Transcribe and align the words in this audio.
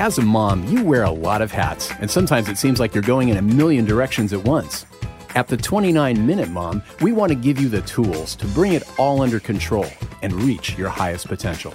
As 0.00 0.16
a 0.16 0.22
mom, 0.22 0.66
you 0.66 0.82
wear 0.82 1.02
a 1.02 1.10
lot 1.10 1.42
of 1.42 1.52
hats, 1.52 1.92
and 2.00 2.10
sometimes 2.10 2.48
it 2.48 2.56
seems 2.56 2.80
like 2.80 2.94
you're 2.94 3.02
going 3.02 3.28
in 3.28 3.36
a 3.36 3.42
million 3.42 3.84
directions 3.84 4.32
at 4.32 4.42
once. 4.42 4.86
At 5.34 5.46
the 5.46 5.58
29 5.58 6.26
Minute 6.26 6.48
Mom, 6.48 6.82
we 7.02 7.12
want 7.12 7.28
to 7.28 7.34
give 7.34 7.60
you 7.60 7.68
the 7.68 7.82
tools 7.82 8.34
to 8.36 8.46
bring 8.46 8.72
it 8.72 8.82
all 8.98 9.20
under 9.20 9.38
control 9.38 9.84
and 10.22 10.32
reach 10.32 10.78
your 10.78 10.88
highest 10.88 11.28
potential. 11.28 11.74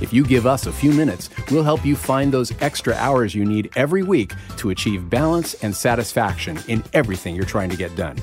If 0.00 0.14
you 0.14 0.24
give 0.24 0.46
us 0.46 0.64
a 0.64 0.72
few 0.72 0.92
minutes, 0.92 1.28
we'll 1.50 1.62
help 1.62 1.84
you 1.84 1.94
find 1.94 2.32
those 2.32 2.54
extra 2.62 2.94
hours 2.94 3.34
you 3.34 3.44
need 3.44 3.70
every 3.76 4.02
week 4.02 4.32
to 4.56 4.70
achieve 4.70 5.10
balance 5.10 5.52
and 5.62 5.76
satisfaction 5.76 6.58
in 6.68 6.82
everything 6.94 7.36
you're 7.36 7.44
trying 7.44 7.68
to 7.68 7.76
get 7.76 7.94
done. 7.96 8.16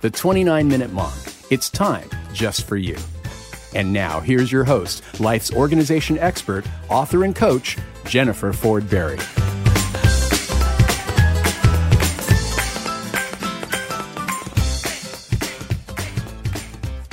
The 0.00 0.10
29 0.10 0.66
Minute 0.66 0.92
Mom. 0.92 1.12
It's 1.50 1.70
time 1.70 2.10
just 2.32 2.66
for 2.66 2.76
you. 2.76 2.96
And 3.78 3.92
now, 3.92 4.18
here's 4.18 4.50
your 4.50 4.64
host, 4.64 5.04
life's 5.20 5.52
organization 5.52 6.18
expert, 6.18 6.66
author, 6.88 7.22
and 7.22 7.32
coach, 7.32 7.78
Jennifer 8.06 8.52
Ford 8.52 8.90
Berry. 8.90 9.18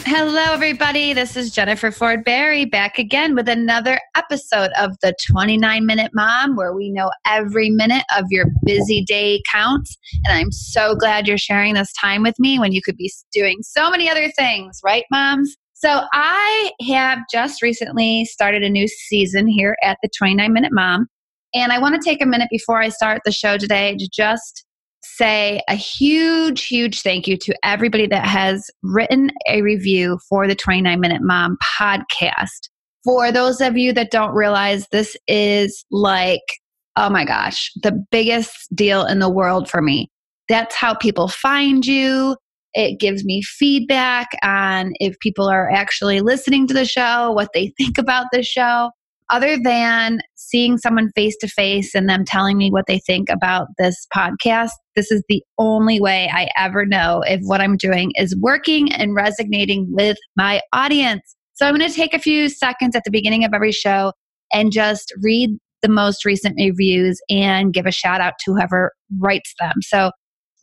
Hello, 0.07 0.53
everybody. 0.53 1.13
This 1.13 1.37
is 1.37 1.51
Jennifer 1.51 1.91
Ford 1.91 2.23
Berry 2.23 2.65
back 2.65 2.97
again 2.97 3.35
with 3.35 3.47
another 3.47 3.99
episode 4.15 4.71
of 4.79 4.97
the 5.03 5.13
29 5.29 5.85
Minute 5.85 6.13
Mom, 6.15 6.55
where 6.55 6.73
we 6.73 6.89
know 6.89 7.11
every 7.27 7.69
minute 7.69 8.05
of 8.17 8.25
your 8.31 8.47
busy 8.63 9.03
day 9.03 9.43
counts. 9.51 9.95
And 10.25 10.35
I'm 10.35 10.51
so 10.51 10.95
glad 10.95 11.27
you're 11.27 11.37
sharing 11.37 11.75
this 11.75 11.93
time 11.93 12.23
with 12.23 12.39
me 12.39 12.57
when 12.57 12.71
you 12.71 12.81
could 12.81 12.97
be 12.97 13.11
doing 13.31 13.57
so 13.61 13.91
many 13.91 14.09
other 14.09 14.31
things, 14.35 14.79
right, 14.83 15.03
moms? 15.11 15.55
So, 15.77 16.01
I 16.13 16.71
have 16.87 17.19
just 17.31 17.61
recently 17.61 18.25
started 18.25 18.63
a 18.63 18.69
new 18.69 18.87
season 18.87 19.47
here 19.47 19.75
at 19.83 19.97
the 20.01 20.09
29 20.17 20.51
Minute 20.51 20.71
Mom. 20.73 21.07
And 21.53 21.71
I 21.71 21.79
want 21.79 21.95
to 21.95 22.09
take 22.09 22.21
a 22.21 22.25
minute 22.25 22.47
before 22.49 22.81
I 22.81 22.89
start 22.89 23.21
the 23.23 23.31
show 23.31 23.57
today 23.57 23.95
to 23.97 24.09
just 24.11 24.65
say 25.03 25.61
a 25.69 25.75
huge, 25.75 26.65
huge 26.65 27.01
thank 27.01 27.27
you 27.27 27.37
to 27.37 27.55
everybody 27.63 28.07
that 28.07 28.25
has 28.25 28.69
written 28.83 29.31
a 29.47 29.61
review 29.61 30.19
for 30.29 30.47
the 30.47 30.55
29 30.55 30.99
Minute 30.99 31.21
Mom 31.21 31.57
podcast. 31.79 32.69
For 33.03 33.31
those 33.31 33.61
of 33.61 33.77
you 33.77 33.93
that 33.93 34.11
don't 34.11 34.33
realize, 34.33 34.87
this 34.91 35.15
is 35.27 35.85
like, 35.91 36.41
oh 36.95 37.09
my 37.09 37.23
gosh, 37.23 37.71
the 37.83 38.03
biggest 38.11 38.73
deal 38.75 39.05
in 39.05 39.19
the 39.19 39.29
world 39.29 39.69
for 39.69 39.81
me. 39.81 40.09
That's 40.49 40.75
how 40.75 40.95
people 40.95 41.27
find 41.27 41.85
you. 41.85 42.35
It 42.75 42.99
gives 42.99 43.23
me 43.23 43.41
feedback 43.41 44.27
on 44.43 44.91
if 44.99 45.17
people 45.19 45.47
are 45.47 45.71
actually 45.71 46.19
listening 46.19 46.67
to 46.67 46.73
the 46.73 46.85
show, 46.85 47.31
what 47.31 47.49
they 47.53 47.73
think 47.77 47.97
about 47.97 48.27
the 48.31 48.43
show. 48.43 48.91
Other 49.31 49.57
than 49.57 50.19
seeing 50.35 50.77
someone 50.77 51.09
face 51.15 51.35
to 51.37 51.47
face 51.47 51.95
and 51.95 52.07
them 52.07 52.25
telling 52.25 52.59
me 52.59 52.69
what 52.69 52.85
they 52.85 52.99
think 52.99 53.27
about 53.29 53.69
this 53.79 54.05
podcast, 54.15 54.69
this 54.95 55.11
is 55.11 55.23
the 55.27 55.41
only 55.57 55.99
way 55.99 56.29
I 56.31 56.49
ever 56.55 56.85
know 56.85 57.23
if 57.25 57.41
what 57.41 57.59
I'm 57.59 57.75
doing 57.75 58.11
is 58.17 58.37
working 58.39 58.93
and 58.93 59.15
resonating 59.15 59.87
with 59.89 60.17
my 60.37 60.61
audience. 60.73 61.35
So 61.53 61.65
I'm 61.65 61.75
going 61.75 61.89
to 61.89 61.95
take 61.95 62.13
a 62.13 62.19
few 62.19 62.49
seconds 62.49 62.95
at 62.95 63.03
the 63.03 63.09
beginning 63.09 63.43
of 63.43 63.51
every 63.55 63.71
show 63.71 64.13
and 64.53 64.71
just 64.71 65.11
read 65.23 65.57
the 65.81 65.89
most 65.89 66.23
recent 66.23 66.55
reviews 66.57 67.19
and 67.27 67.73
give 67.73 67.87
a 67.87 67.91
shout 67.91 68.21
out 68.21 68.33
to 68.41 68.53
whoever 68.53 68.91
writes 69.19 69.53
them. 69.59 69.73
So 69.81 70.11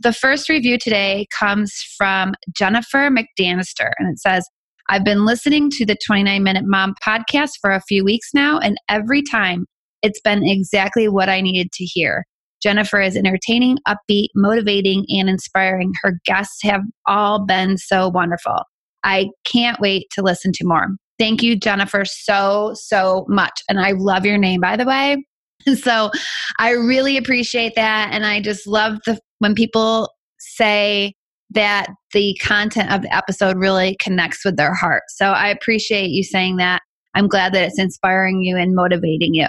the 0.00 0.12
first 0.12 0.48
review 0.48 0.78
today 0.78 1.26
comes 1.38 1.72
from 1.96 2.34
Jennifer 2.56 3.10
McDanister, 3.10 3.90
and 3.98 4.12
it 4.12 4.18
says, 4.18 4.46
I've 4.88 5.04
been 5.04 5.24
listening 5.24 5.70
to 5.70 5.86
the 5.86 5.96
29 6.04 6.42
Minute 6.42 6.64
Mom 6.66 6.94
podcast 7.06 7.52
for 7.60 7.70
a 7.70 7.82
few 7.82 8.04
weeks 8.04 8.30
now, 8.34 8.58
and 8.58 8.76
every 8.88 9.22
time 9.22 9.66
it's 10.02 10.20
been 10.20 10.42
exactly 10.44 11.08
what 11.08 11.28
I 11.28 11.40
needed 11.40 11.70
to 11.72 11.84
hear. 11.84 12.24
Jennifer 12.62 13.00
is 13.00 13.16
entertaining, 13.16 13.78
upbeat, 13.88 14.28
motivating, 14.34 15.04
and 15.08 15.28
inspiring. 15.28 15.92
Her 16.02 16.20
guests 16.24 16.62
have 16.62 16.82
all 17.06 17.44
been 17.44 17.76
so 17.76 18.08
wonderful. 18.08 18.56
I 19.04 19.30
can't 19.44 19.80
wait 19.80 20.06
to 20.12 20.22
listen 20.22 20.52
to 20.52 20.64
more. 20.64 20.88
Thank 21.18 21.42
you, 21.42 21.56
Jennifer, 21.56 22.04
so, 22.04 22.72
so 22.74 23.26
much. 23.28 23.62
And 23.68 23.80
I 23.80 23.92
love 23.92 24.24
your 24.24 24.38
name, 24.38 24.60
by 24.60 24.76
the 24.76 24.84
way. 24.84 25.24
So 25.82 26.10
I 26.58 26.70
really 26.70 27.16
appreciate 27.16 27.74
that. 27.76 28.10
And 28.12 28.26
I 28.26 28.40
just 28.40 28.66
love 28.66 28.98
the 29.06 29.18
when 29.38 29.54
people 29.54 30.10
say 30.38 31.14
that 31.50 31.86
the 32.12 32.36
content 32.42 32.92
of 32.92 33.02
the 33.02 33.14
episode 33.14 33.56
really 33.56 33.96
connects 34.00 34.44
with 34.44 34.56
their 34.56 34.74
heart. 34.74 35.02
So 35.08 35.26
I 35.26 35.48
appreciate 35.48 36.10
you 36.10 36.22
saying 36.22 36.56
that. 36.56 36.80
I'm 37.14 37.28
glad 37.28 37.52
that 37.54 37.64
it's 37.64 37.78
inspiring 37.78 38.40
you 38.40 38.56
and 38.56 38.74
motivating 38.74 39.34
you. 39.34 39.46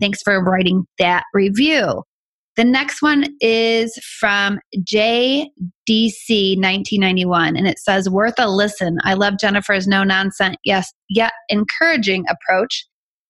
Thanks 0.00 0.22
for 0.22 0.42
writing 0.42 0.84
that 0.98 1.24
review. 1.32 2.02
The 2.56 2.64
next 2.64 3.02
one 3.02 3.36
is 3.40 3.96
from 4.18 4.58
JDC 4.76 5.46
1991, 6.58 7.56
and 7.56 7.68
it 7.68 7.78
says, 7.78 8.10
Worth 8.10 8.34
a 8.36 8.50
listen. 8.50 8.98
I 9.04 9.14
love 9.14 9.34
Jennifer's 9.38 9.86
no 9.86 10.02
nonsense, 10.02 10.56
yes, 10.64 10.92
yet 11.08 11.32
encouraging 11.48 12.24
approach. 12.28 12.84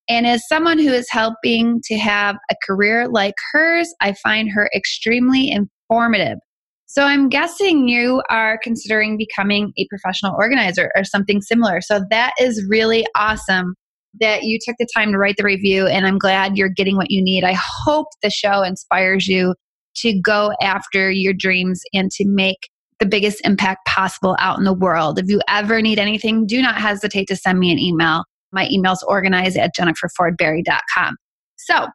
And 0.09 0.27
as 0.27 0.47
someone 0.49 0.79
who 0.79 0.93
is 0.93 1.11
helping 1.11 1.81
to 1.85 1.99
have 1.99 2.37
a 2.51 2.55
career 2.67 3.09
like 3.09 3.35
hers, 3.53 3.93
I 4.01 4.15
find 4.15 4.51
her 4.51 4.71
extremely 4.75 5.51
informative. 5.51 6.39
So 6.87 7.03
I'm 7.03 7.29
guessing 7.29 7.87
you 7.87 8.23
are 8.31 8.59
considering 8.63 9.19
becoming 9.19 9.73
a 9.77 9.87
professional 9.91 10.35
organizer 10.39 10.91
or 10.97 11.05
something 11.05 11.43
similar. 11.43 11.83
So 11.83 12.01
that 12.09 12.33
is 12.41 12.65
really 12.69 13.07
awesome 13.15 13.75
that 14.21 14.45
you 14.45 14.59
took 14.65 14.77
the 14.79 14.89
time 14.97 15.13
to 15.13 15.19
write 15.19 15.37
the 15.37 15.45
review, 15.45 15.87
and 15.87 16.07
I'm 16.07 16.19
glad 16.19 16.57
you're 16.57 16.71
getting 16.71 16.97
what 16.97 17.11
you 17.11 17.23
need. 17.23 17.45
I 17.45 17.57
hope 17.85 18.07
the 18.23 18.31
show 18.31 18.63
inspires 18.63 19.29
you 19.29 19.55
to 19.97 20.19
go 20.21 20.53
after 20.63 21.11
your 21.11 21.35
dreams 21.35 21.83
and 21.93 22.11
to 22.13 22.25
make 22.27 22.71
the 23.01 23.07
biggest 23.07 23.45
impact 23.45 23.87
possible 23.87 24.35
out 24.39 24.59
in 24.59 24.65
the 24.65 24.73
world. 24.73 25.19
If 25.19 25.29
you 25.29 25.41
ever 25.49 25.83
need 25.83 25.99
anything, 25.99 26.47
do 26.47 26.63
not 26.63 26.77
hesitate 26.77 27.29
to 27.29 27.37
send 27.37 27.59
me 27.59 27.71
an 27.71 27.79
email. 27.79 28.25
My 28.53 28.69
email's 28.71 29.03
organized 29.03 29.57
at 29.57 29.75
jenniferfordberry.com. 29.77 31.17
So, 31.57 31.87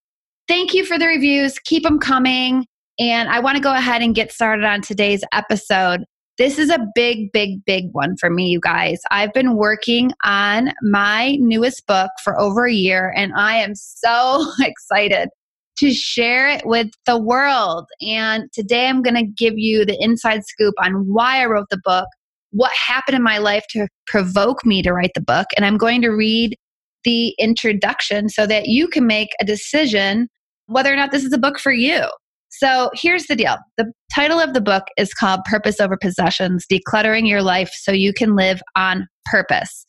thank 0.48 0.74
you 0.74 0.86
for 0.86 1.00
the 1.00 1.08
reviews. 1.08 1.58
Keep 1.60 1.84
them 1.84 2.00
coming. 2.00 2.66
And 3.00 3.30
I 3.30 3.40
want 3.40 3.58
to 3.58 3.64
go 3.64 3.74
ahead 3.74 4.02
and 4.02 4.14
get 4.14 4.32
started 4.32 4.66
on 4.66 4.82
today's 4.82 5.24
episode. 5.34 6.06
This 6.38 6.58
is 6.58 6.70
a 6.70 6.88
big, 6.96 7.32
big, 7.32 7.64
big 7.66 7.86
one 7.92 8.16
for 8.18 8.30
me, 8.30 8.48
you 8.48 8.60
guys. 8.60 9.00
I've 9.12 9.34
been 9.34 9.56
working 9.56 10.12
on 10.24 10.74
my 10.82 11.38
newest 11.40 11.86
book 11.88 12.10
for 12.24 12.40
over 12.40 12.66
a 12.66 12.74
year, 12.74 13.14
and 13.16 13.34
I 13.36 13.58
am 13.58 13.76
so 13.76 14.46
excited 14.62 15.30
to 15.78 15.92
share 15.92 16.50
it 16.50 16.66
with 16.66 16.90
the 17.06 17.20
world. 17.20 17.86
And 18.02 18.52
today 18.54 18.88
I'm 18.88 19.02
going 19.02 19.16
to 19.16 19.26
give 19.26 19.58
you 19.58 19.86
the 19.86 19.98
inside 20.00 20.46
scoop 20.46 20.74
on 20.80 21.08
why 21.08 21.42
I 21.42 21.46
wrote 21.46 21.68
the 21.70 21.82
book, 21.84 22.08
what 22.54 22.72
happened 22.74 23.16
in 23.16 23.24
my 23.24 23.38
life 23.38 23.66
to 23.72 23.88
provoke 24.08 24.66
me 24.66 24.82
to 24.84 24.94
write 24.94 25.12
the 25.16 25.22
book, 25.22 25.48
and 25.58 25.66
I'm 25.66 25.78
going 25.78 26.02
to 26.02 26.10
read 26.10 26.56
the 27.04 27.30
introduction 27.40 28.30
so 28.30 28.48
that 28.48 28.68
you 28.68 28.88
can 28.88 29.06
make 29.06 29.30
a 29.42 29.46
decision 29.46 30.28
whether 30.68 30.94
or 30.94 30.96
not 30.96 31.12
this 31.12 31.26
is 31.26 31.34
a 31.34 31.38
book 31.38 31.60
for 31.60 31.72
you. 31.74 32.06
So 32.50 32.92
here's 32.94 33.26
the 33.26 33.36
deal 33.36 33.58
the 33.78 33.92
title 34.14 34.40
of 34.40 34.54
the 34.54 34.62
book 34.62 34.84
is 34.98 35.14
called 35.14 35.42
Purpose 35.46 35.80
Over 35.80 35.98
Possessions 35.98 36.66
Decluttering 36.72 37.28
Your 37.28 37.42
Life 37.42 37.72
So 37.74 37.92
You 37.92 38.14
Can 38.14 38.36
Live 38.36 38.62
on 38.76 39.08
Purpose. 39.26 39.86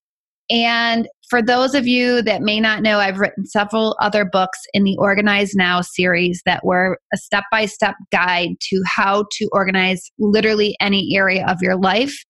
And 0.51 1.09
for 1.31 1.43
those 1.43 1.75
of 1.75 1.87
you 1.87 2.23
that 2.23 2.43
may 2.43 2.61
not 2.61 2.83
know, 2.83 2.99
I've 2.99 3.19
written 3.19 3.47
several 3.47 3.97
other 4.01 4.25
books 4.25 4.59
in 4.73 4.85
the 4.85 4.97
Organize 4.99 5.55
Now 5.55 5.81
series 5.81 6.43
that 6.45 6.65
were 6.65 6.99
a 7.13 7.17
step 7.17 7.45
by 7.51 7.67
step 7.67 7.95
guide 8.13 8.51
to 8.61 8.83
how 8.87 9.25
to 9.33 9.49
organize 9.53 10.11
literally 10.19 10.77
any 10.81 11.17
area 11.17 11.47
of 11.47 11.63
your 11.63 11.77
life. 11.77 12.25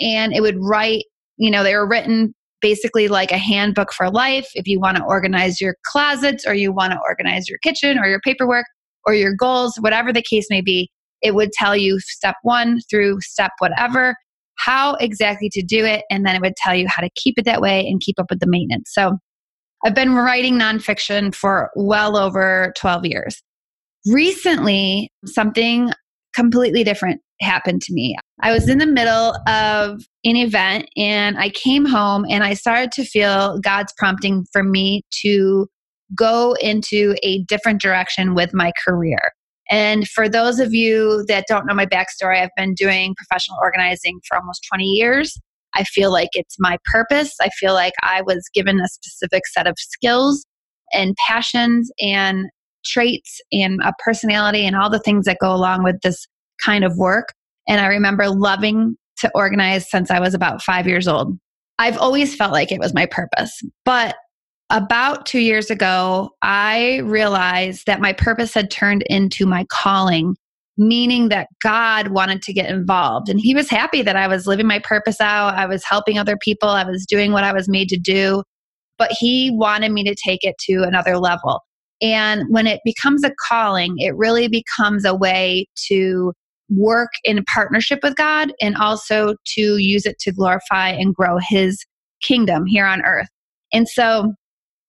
And 0.00 0.32
it 0.32 0.40
would 0.40 0.56
write, 0.58 1.04
you 1.36 1.50
know, 1.50 1.62
they 1.62 1.74
were 1.74 1.88
written 1.88 2.34
basically 2.60 3.08
like 3.08 3.32
a 3.32 3.38
handbook 3.38 3.92
for 3.92 4.10
life. 4.10 4.48
If 4.54 4.66
you 4.66 4.80
want 4.80 4.96
to 4.96 5.04
organize 5.04 5.60
your 5.60 5.76
closets 5.84 6.46
or 6.46 6.54
you 6.54 6.72
want 6.72 6.92
to 6.92 7.00
organize 7.06 7.48
your 7.48 7.58
kitchen 7.58 7.98
or 7.98 8.06
your 8.06 8.20
paperwork, 8.20 8.66
or 9.06 9.14
your 9.14 9.34
goals, 9.34 9.76
whatever 9.80 10.12
the 10.12 10.22
case 10.22 10.48
may 10.50 10.60
be, 10.60 10.90
it 11.22 11.34
would 11.34 11.52
tell 11.52 11.76
you 11.76 11.98
step 12.00 12.34
one 12.42 12.80
through 12.90 13.20
step 13.20 13.52
whatever, 13.58 14.14
how 14.58 14.94
exactly 14.96 15.48
to 15.50 15.62
do 15.62 15.84
it, 15.84 16.02
and 16.10 16.26
then 16.26 16.34
it 16.34 16.42
would 16.42 16.56
tell 16.56 16.74
you 16.74 16.88
how 16.88 17.02
to 17.02 17.10
keep 17.14 17.38
it 17.38 17.44
that 17.44 17.60
way 17.60 17.86
and 17.86 18.00
keep 18.00 18.18
up 18.18 18.26
with 18.28 18.40
the 18.40 18.46
maintenance. 18.46 18.90
So 18.92 19.16
I've 19.84 19.94
been 19.94 20.14
writing 20.14 20.58
nonfiction 20.58 21.34
for 21.34 21.70
well 21.76 22.16
over 22.16 22.72
12 22.76 23.06
years. 23.06 23.42
Recently, 24.06 25.10
something 25.24 25.90
completely 26.34 26.84
different 26.84 27.20
happened 27.40 27.82
to 27.82 27.92
me. 27.92 28.16
I 28.40 28.52
was 28.52 28.68
in 28.68 28.78
the 28.78 28.86
middle 28.86 29.36
of 29.46 30.02
an 30.24 30.36
event 30.36 30.88
and 30.96 31.38
I 31.38 31.50
came 31.50 31.84
home 31.84 32.26
and 32.28 32.44
I 32.44 32.54
started 32.54 32.92
to 32.92 33.04
feel 33.04 33.58
God's 33.60 33.92
prompting 33.96 34.46
for 34.52 34.62
me 34.62 35.02
to 35.22 35.66
go 36.16 36.54
into 36.60 37.16
a 37.22 37.42
different 37.44 37.80
direction 37.80 38.34
with 38.34 38.54
my 38.54 38.72
career. 38.86 39.32
And 39.70 40.08
for 40.08 40.28
those 40.28 40.60
of 40.60 40.72
you 40.72 41.24
that 41.28 41.46
don't 41.48 41.66
know 41.66 41.74
my 41.74 41.86
backstory, 41.86 42.40
I've 42.40 42.50
been 42.56 42.74
doing 42.74 43.14
professional 43.16 43.58
organizing 43.60 44.20
for 44.28 44.36
almost 44.36 44.64
20 44.72 44.84
years. 44.84 45.38
I 45.74 45.84
feel 45.84 46.12
like 46.12 46.30
it's 46.34 46.56
my 46.58 46.78
purpose. 46.92 47.34
I 47.40 47.48
feel 47.58 47.74
like 47.74 47.92
I 48.02 48.22
was 48.22 48.48
given 48.54 48.80
a 48.80 48.88
specific 48.88 49.46
set 49.46 49.66
of 49.66 49.74
skills 49.78 50.46
and 50.92 51.16
passions 51.26 51.90
and 52.00 52.46
traits 52.84 53.40
and 53.52 53.80
a 53.82 53.92
personality 54.04 54.64
and 54.64 54.76
all 54.76 54.88
the 54.88 55.00
things 55.00 55.24
that 55.24 55.38
go 55.40 55.52
along 55.52 55.82
with 55.82 56.00
this 56.02 56.26
kind 56.64 56.84
of 56.84 56.96
work. 56.96 57.32
And 57.68 57.80
I 57.80 57.86
remember 57.86 58.28
loving 58.28 58.96
to 59.18 59.30
organize 59.34 59.90
since 59.90 60.10
I 60.10 60.20
was 60.20 60.34
about 60.34 60.62
five 60.62 60.86
years 60.86 61.08
old. 61.08 61.38
I've 61.78 61.98
always 61.98 62.34
felt 62.34 62.52
like 62.52 62.72
it 62.72 62.80
was 62.80 62.94
my 62.94 63.06
purpose. 63.06 63.60
But 63.84 64.16
about 64.70 65.26
two 65.26 65.40
years 65.40 65.70
ago, 65.70 66.30
I 66.42 66.98
realized 67.04 67.86
that 67.86 68.00
my 68.00 68.12
purpose 68.12 68.54
had 68.54 68.70
turned 68.70 69.02
into 69.06 69.46
my 69.46 69.64
calling, 69.70 70.36
meaning 70.76 71.28
that 71.28 71.48
God 71.62 72.08
wanted 72.08 72.42
to 72.42 72.52
get 72.52 72.70
involved. 72.70 73.28
And 73.28 73.40
He 73.40 73.54
was 73.54 73.70
happy 73.70 74.02
that 74.02 74.16
I 74.16 74.26
was 74.26 74.46
living 74.46 74.66
my 74.66 74.80
purpose 74.80 75.20
out. 75.20 75.54
I 75.54 75.66
was 75.66 75.84
helping 75.84 76.18
other 76.18 76.36
people. 76.36 76.68
I 76.68 76.84
was 76.84 77.06
doing 77.06 77.32
what 77.32 77.44
I 77.44 77.52
was 77.52 77.68
made 77.68 77.88
to 77.90 77.98
do. 77.98 78.42
But 78.98 79.12
He 79.12 79.50
wanted 79.52 79.92
me 79.92 80.02
to 80.04 80.16
take 80.24 80.42
it 80.42 80.56
to 80.66 80.82
another 80.82 81.18
level. 81.18 81.60
And 82.02 82.42
when 82.50 82.66
it 82.66 82.80
becomes 82.84 83.24
a 83.24 83.32
calling, 83.48 83.94
it 83.98 84.16
really 84.16 84.48
becomes 84.48 85.04
a 85.04 85.14
way 85.14 85.66
to 85.88 86.32
work 86.68 87.10
in 87.24 87.44
partnership 87.44 88.00
with 88.02 88.16
God 88.16 88.52
and 88.60 88.76
also 88.76 89.34
to 89.54 89.76
use 89.76 90.06
it 90.06 90.18
to 90.20 90.32
glorify 90.32 90.90
and 90.90 91.14
grow 91.14 91.38
His 91.38 91.84
kingdom 92.22 92.66
here 92.66 92.86
on 92.86 93.02
earth. 93.04 93.28
And 93.72 93.88
so 93.88 94.34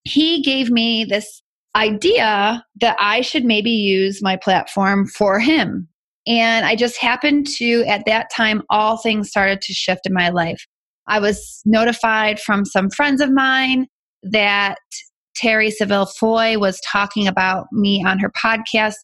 he 0.07 0.41
gave 0.41 0.69
me 0.69 1.05
this 1.05 1.41
idea 1.75 2.63
that 2.81 2.95
I 2.99 3.21
should 3.21 3.45
maybe 3.45 3.71
use 3.71 4.21
my 4.21 4.37
platform 4.37 5.07
for 5.07 5.39
him. 5.39 5.87
And 6.25 6.65
I 6.65 6.75
just 6.75 6.97
happened 6.97 7.47
to, 7.57 7.83
at 7.87 8.03
that 8.05 8.27
time, 8.35 8.63
all 8.69 8.97
things 8.97 9.29
started 9.29 9.61
to 9.61 9.73
shift 9.73 10.05
in 10.05 10.13
my 10.13 10.29
life. 10.29 10.65
I 11.07 11.19
was 11.19 11.61
notified 11.65 12.39
from 12.39 12.65
some 12.65 12.89
friends 12.89 13.21
of 13.21 13.31
mine 13.31 13.87
that 14.23 14.79
Terri 15.41 15.71
Savelle 15.71 16.09
Foy 16.19 16.57
was 16.57 16.81
talking 16.81 17.27
about 17.27 17.67
me 17.71 18.03
on 18.05 18.19
her 18.19 18.31
podcast. 18.31 18.95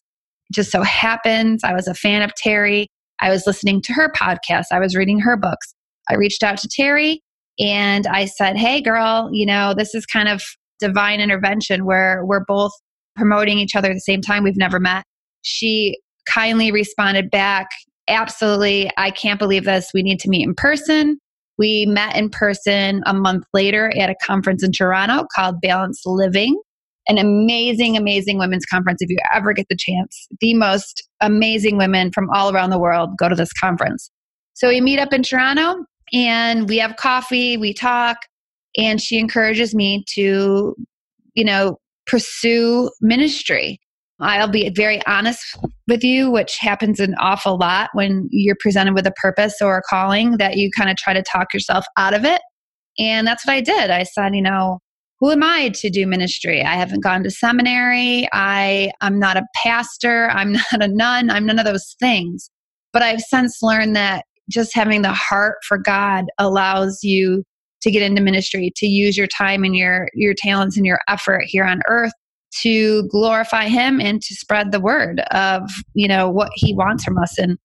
Just 0.54 0.70
so 0.70 0.82
happens 0.82 1.62
I 1.64 1.74
was 1.74 1.88
a 1.88 1.94
fan 1.94 2.22
of 2.22 2.32
Terri. 2.34 2.86
I 3.20 3.30
was 3.30 3.46
listening 3.46 3.80
to 3.82 3.92
her 3.92 4.10
podcast, 4.10 4.66
I 4.72 4.80
was 4.80 4.96
reading 4.96 5.20
her 5.20 5.36
books. 5.36 5.74
I 6.08 6.14
reached 6.14 6.42
out 6.42 6.58
to 6.58 6.68
Terri 6.68 7.18
and 7.58 8.06
I 8.06 8.26
said, 8.26 8.56
Hey, 8.56 8.80
girl, 8.80 9.30
you 9.32 9.46
know, 9.46 9.74
this 9.74 9.94
is 9.94 10.06
kind 10.06 10.28
of 10.28 10.42
divine 10.80 11.20
intervention 11.20 11.84
where 11.84 12.24
we're 12.24 12.44
both 12.44 12.72
promoting 13.16 13.58
each 13.58 13.76
other 13.76 13.90
at 13.90 13.94
the 13.94 14.00
same 14.00 14.20
time. 14.20 14.42
We've 14.42 14.56
never 14.56 14.80
met. 14.80 15.04
She 15.42 15.98
kindly 16.26 16.72
responded 16.72 17.30
back, 17.30 17.68
Absolutely. 18.08 18.90
I 18.96 19.10
can't 19.10 19.38
believe 19.38 19.64
this. 19.64 19.90
We 19.94 20.02
need 20.02 20.20
to 20.20 20.28
meet 20.28 20.46
in 20.46 20.54
person. 20.54 21.18
We 21.56 21.86
met 21.86 22.16
in 22.16 22.30
person 22.30 23.02
a 23.06 23.14
month 23.14 23.44
later 23.54 23.92
at 23.98 24.10
a 24.10 24.16
conference 24.26 24.62
in 24.62 24.72
Toronto 24.72 25.26
called 25.34 25.60
Balanced 25.62 26.04
Living, 26.04 26.60
an 27.06 27.18
amazing, 27.18 27.96
amazing 27.96 28.38
women's 28.38 28.64
conference. 28.64 29.02
If 29.02 29.10
you 29.10 29.18
ever 29.32 29.52
get 29.52 29.66
the 29.68 29.76
chance, 29.76 30.26
the 30.40 30.54
most 30.54 31.06
amazing 31.20 31.76
women 31.76 32.10
from 32.12 32.28
all 32.34 32.54
around 32.54 32.70
the 32.70 32.78
world 32.78 33.10
go 33.18 33.28
to 33.28 33.34
this 33.34 33.52
conference. 33.52 34.10
So 34.54 34.68
we 34.68 34.80
meet 34.80 34.98
up 34.98 35.12
in 35.12 35.22
Toronto 35.22 35.84
and 36.12 36.68
we 36.68 36.78
have 36.78 36.96
coffee, 36.96 37.56
we 37.56 37.74
talk, 37.74 38.18
and 38.76 39.00
she 39.00 39.18
encourages 39.18 39.74
me 39.74 40.04
to, 40.14 40.74
you 41.34 41.44
know, 41.44 41.78
pursue 42.06 42.90
ministry. 43.00 43.80
I'll 44.20 44.48
be 44.48 44.70
very 44.70 45.04
honest 45.06 45.42
with 45.88 46.04
you, 46.04 46.30
which 46.30 46.58
happens 46.58 47.00
an 47.00 47.14
awful 47.18 47.58
lot 47.58 47.90
when 47.94 48.28
you're 48.30 48.56
presented 48.60 48.94
with 48.94 49.06
a 49.06 49.12
purpose 49.12 49.56
or 49.60 49.78
a 49.78 49.82
calling 49.82 50.36
that 50.38 50.56
you 50.56 50.70
kind 50.76 50.88
of 50.88 50.96
try 50.96 51.12
to 51.12 51.22
talk 51.22 51.52
yourself 51.52 51.84
out 51.96 52.14
of 52.14 52.24
it. 52.24 52.40
And 52.98 53.26
that's 53.26 53.44
what 53.44 53.54
I 53.54 53.60
did. 53.60 53.90
I 53.90 54.04
said, 54.04 54.34
you 54.34 54.42
know, 54.42 54.78
who 55.20 55.30
am 55.30 55.42
I 55.42 55.70
to 55.76 55.90
do 55.90 56.06
ministry? 56.06 56.62
I 56.62 56.74
haven't 56.74 57.02
gone 57.02 57.22
to 57.22 57.30
seminary. 57.30 58.28
I, 58.32 58.90
I'm 59.00 59.18
not 59.18 59.36
a 59.36 59.46
pastor. 59.62 60.28
I'm 60.30 60.52
not 60.72 60.82
a 60.82 60.88
nun. 60.88 61.30
I'm 61.30 61.46
none 61.46 61.58
of 61.58 61.64
those 61.64 61.94
things. 62.00 62.50
But 62.92 63.02
I've 63.02 63.20
since 63.20 63.62
learned 63.62 63.96
that 63.96 64.24
just 64.50 64.74
having 64.74 65.02
the 65.02 65.12
heart 65.12 65.56
for 65.66 65.78
God 65.78 66.26
allows 66.38 67.00
you 67.02 67.44
to 67.82 67.90
get 67.90 68.02
into 68.02 68.22
ministry, 68.22 68.72
to 68.76 68.86
use 68.86 69.16
your 69.16 69.26
time 69.26 69.62
and 69.64 69.76
your 69.76 70.08
your 70.14 70.34
talents 70.36 70.76
and 70.76 70.86
your 70.86 71.00
effort 71.08 71.44
here 71.46 71.64
on 71.64 71.80
earth 71.86 72.12
to 72.62 73.06
glorify 73.08 73.68
him 73.68 74.00
and 74.00 74.22
to 74.22 74.34
spread 74.34 74.72
the 74.72 74.80
word 74.80 75.20
of, 75.32 75.62
you 75.94 76.06
know, 76.06 76.30
what 76.30 76.50
he 76.54 76.74
wants 76.74 77.04
from 77.04 77.18
us. 77.18 77.36
And 77.38 77.58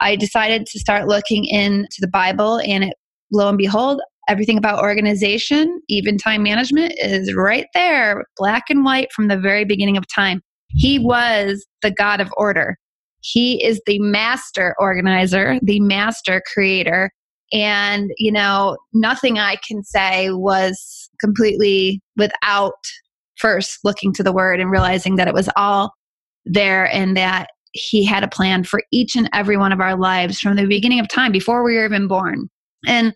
I 0.00 0.16
decided 0.16 0.66
to 0.66 0.78
start 0.78 1.08
looking 1.08 1.44
into 1.44 1.96
the 2.00 2.08
Bible 2.08 2.60
and 2.60 2.84
it 2.84 2.94
lo 3.32 3.48
and 3.48 3.58
behold, 3.58 4.00
everything 4.28 4.58
about 4.58 4.82
organization, 4.82 5.80
even 5.88 6.18
time 6.18 6.42
management 6.42 6.94
is 6.98 7.34
right 7.34 7.66
there, 7.74 8.24
black 8.36 8.64
and 8.68 8.84
white 8.84 9.12
from 9.12 9.28
the 9.28 9.38
very 9.38 9.64
beginning 9.64 9.96
of 9.96 10.04
time. 10.06 10.40
He 10.68 10.98
was 10.98 11.64
the 11.82 11.90
God 11.90 12.20
of 12.20 12.32
order. 12.36 12.76
He 13.20 13.64
is 13.64 13.80
the 13.86 13.98
master 13.98 14.74
organizer, 14.78 15.58
the 15.62 15.80
master 15.80 16.42
creator, 16.52 17.10
and, 17.52 18.10
you 18.18 18.32
know, 18.32 18.76
nothing 18.92 19.38
I 19.38 19.56
can 19.66 19.82
say 19.84 20.30
was 20.30 21.08
completely 21.20 22.00
without 22.16 22.74
first 23.36 23.78
looking 23.84 24.12
to 24.14 24.22
the 24.22 24.32
word 24.32 24.60
and 24.60 24.70
realizing 24.70 25.16
that 25.16 25.28
it 25.28 25.34
was 25.34 25.48
all 25.56 25.92
there 26.44 26.92
and 26.92 27.16
that 27.16 27.48
he 27.72 28.04
had 28.04 28.24
a 28.24 28.28
plan 28.28 28.64
for 28.64 28.82
each 28.90 29.14
and 29.16 29.28
every 29.32 29.56
one 29.56 29.72
of 29.72 29.80
our 29.80 29.96
lives 29.96 30.40
from 30.40 30.56
the 30.56 30.66
beginning 30.66 30.98
of 30.98 31.08
time 31.08 31.30
before 31.30 31.62
we 31.62 31.76
were 31.76 31.84
even 31.84 32.08
born. 32.08 32.48
And, 32.86 33.14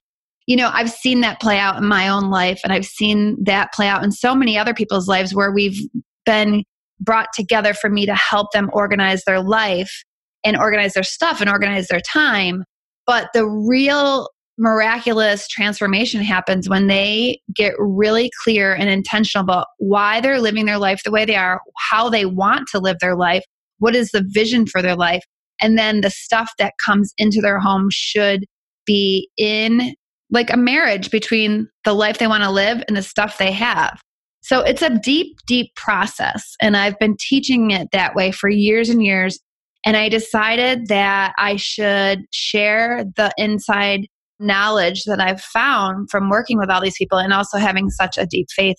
you 0.50 0.56
know, 0.56 0.69
I've 0.75 0.91
seen 0.91 1.20
that 1.20 1.41
play 1.41 1.61
out 1.61 1.76
in 1.76 1.87
my 1.87 2.08
own 2.08 2.29
life 2.29 2.61
and 2.64 2.73
I've 2.73 2.85
seen 2.85 3.37
that 3.44 3.73
play 3.73 3.87
out 3.87 4.02
in 4.02 4.11
so 4.11 4.35
many 4.35 4.58
other 4.58 4.75
people's 4.75 5.06
lives 5.06 5.32
where 5.32 5.52
we've 5.52 5.79
been 6.26 6.64
brought 6.99 7.29
together 7.32 7.73
for 7.73 7.88
me 7.88 8.05
to 8.05 8.17
help 8.17 8.50
them 8.50 8.69
organize 8.73 9.23
their 9.23 9.41
life 9.41 10.02
and 10.43 10.56
organize 10.56 10.94
their 10.94 11.05
stuff 11.05 11.41
and 11.41 11.49
organize 11.49 11.87
their 11.87 12.00
time. 12.00 12.64
But 13.06 13.29
the 13.32 13.47
real 13.47 14.29
miraculous 14.58 15.47
transformation 15.47 16.20
happens 16.20 16.69
when 16.69 16.88
they 16.88 17.41
get 17.55 17.75
really 17.79 18.32
clear 18.43 18.75
and 18.75 18.91
intentional 18.91 19.44
about 19.44 19.69
why 19.79 20.20
they're 20.20 20.41
living 20.41 20.67
their 20.67 20.79
life 20.79 21.00
the 21.05 21.12
way 21.12 21.25
they 21.25 21.37
are, 21.37 21.61
how 21.79 22.11
they 22.11 22.25
want 22.26 22.67
to 22.73 22.81
live 22.81 22.96
their 22.99 23.14
life, 23.14 23.44
what 23.79 23.94
is 23.94 24.11
the 24.11 24.25
vision 24.26 24.67
for 24.67 24.82
their 24.82 24.96
life, 24.96 25.23
and 25.61 25.79
then 25.79 26.00
the 26.00 26.11
stuff 26.11 26.50
that 26.58 26.75
comes 26.85 27.14
into 27.19 27.41
their 27.41 27.61
home 27.61 27.87
should 27.93 28.46
be 28.85 29.29
in 29.37 29.94
like 30.31 30.53
a 30.53 30.56
marriage 30.56 31.11
between 31.11 31.69
the 31.85 31.93
life 31.93 32.19
they 32.19 32.27
want 32.27 32.44
to 32.44 32.50
live 32.50 32.82
and 32.87 32.97
the 32.97 33.03
stuff 33.03 33.38
they 33.38 33.53
have. 33.53 34.00
So 34.43 34.61
it's 34.61 34.82
a 34.82 34.99
deep, 34.99 35.37
deep 35.46 35.75
process. 35.77 36.55
And 36.60 36.77
I've 36.77 36.99
been 36.99 37.17
teaching 37.19 37.70
it 37.70 37.89
that 37.93 38.15
way 38.15 38.32
for 38.32 38.49
years 38.49 38.89
and 38.89 39.05
years. 39.05 39.39
And 39.84 39.96
I 39.96 40.08
decided 40.08 40.89
that 40.89 41.32
I 41.39 41.56
should 41.56 42.25
share 42.32 43.05
the 43.17 43.32
inside 43.37 44.06
knowledge 44.39 45.05
that 45.05 45.20
I've 45.20 45.41
found 45.41 46.10
from 46.10 46.31
working 46.31 46.58
with 46.58 46.70
all 46.70 46.81
these 46.81 46.96
people 46.96 47.19
and 47.19 47.32
also 47.32 47.58
having 47.58 47.91
such 47.91 48.17
a 48.17 48.27
deep 48.27 48.46
faith 48.55 48.77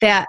that 0.00 0.26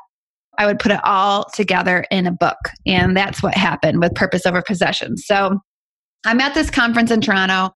I 0.58 0.66
would 0.66 0.80
put 0.80 0.92
it 0.92 1.00
all 1.04 1.46
together 1.54 2.06
in 2.12 2.28
a 2.28 2.32
book. 2.32 2.58
And 2.86 3.18
that's 3.18 3.42
what 3.42 3.56
happened 3.56 4.00
with 4.00 4.14
Purpose 4.14 4.46
Over 4.46 4.62
Possession. 4.62 5.18
So 5.18 5.60
I'm 6.26 6.40
at 6.40 6.54
this 6.54 6.70
conference 6.70 7.12
in 7.12 7.22
Toronto 7.22 7.72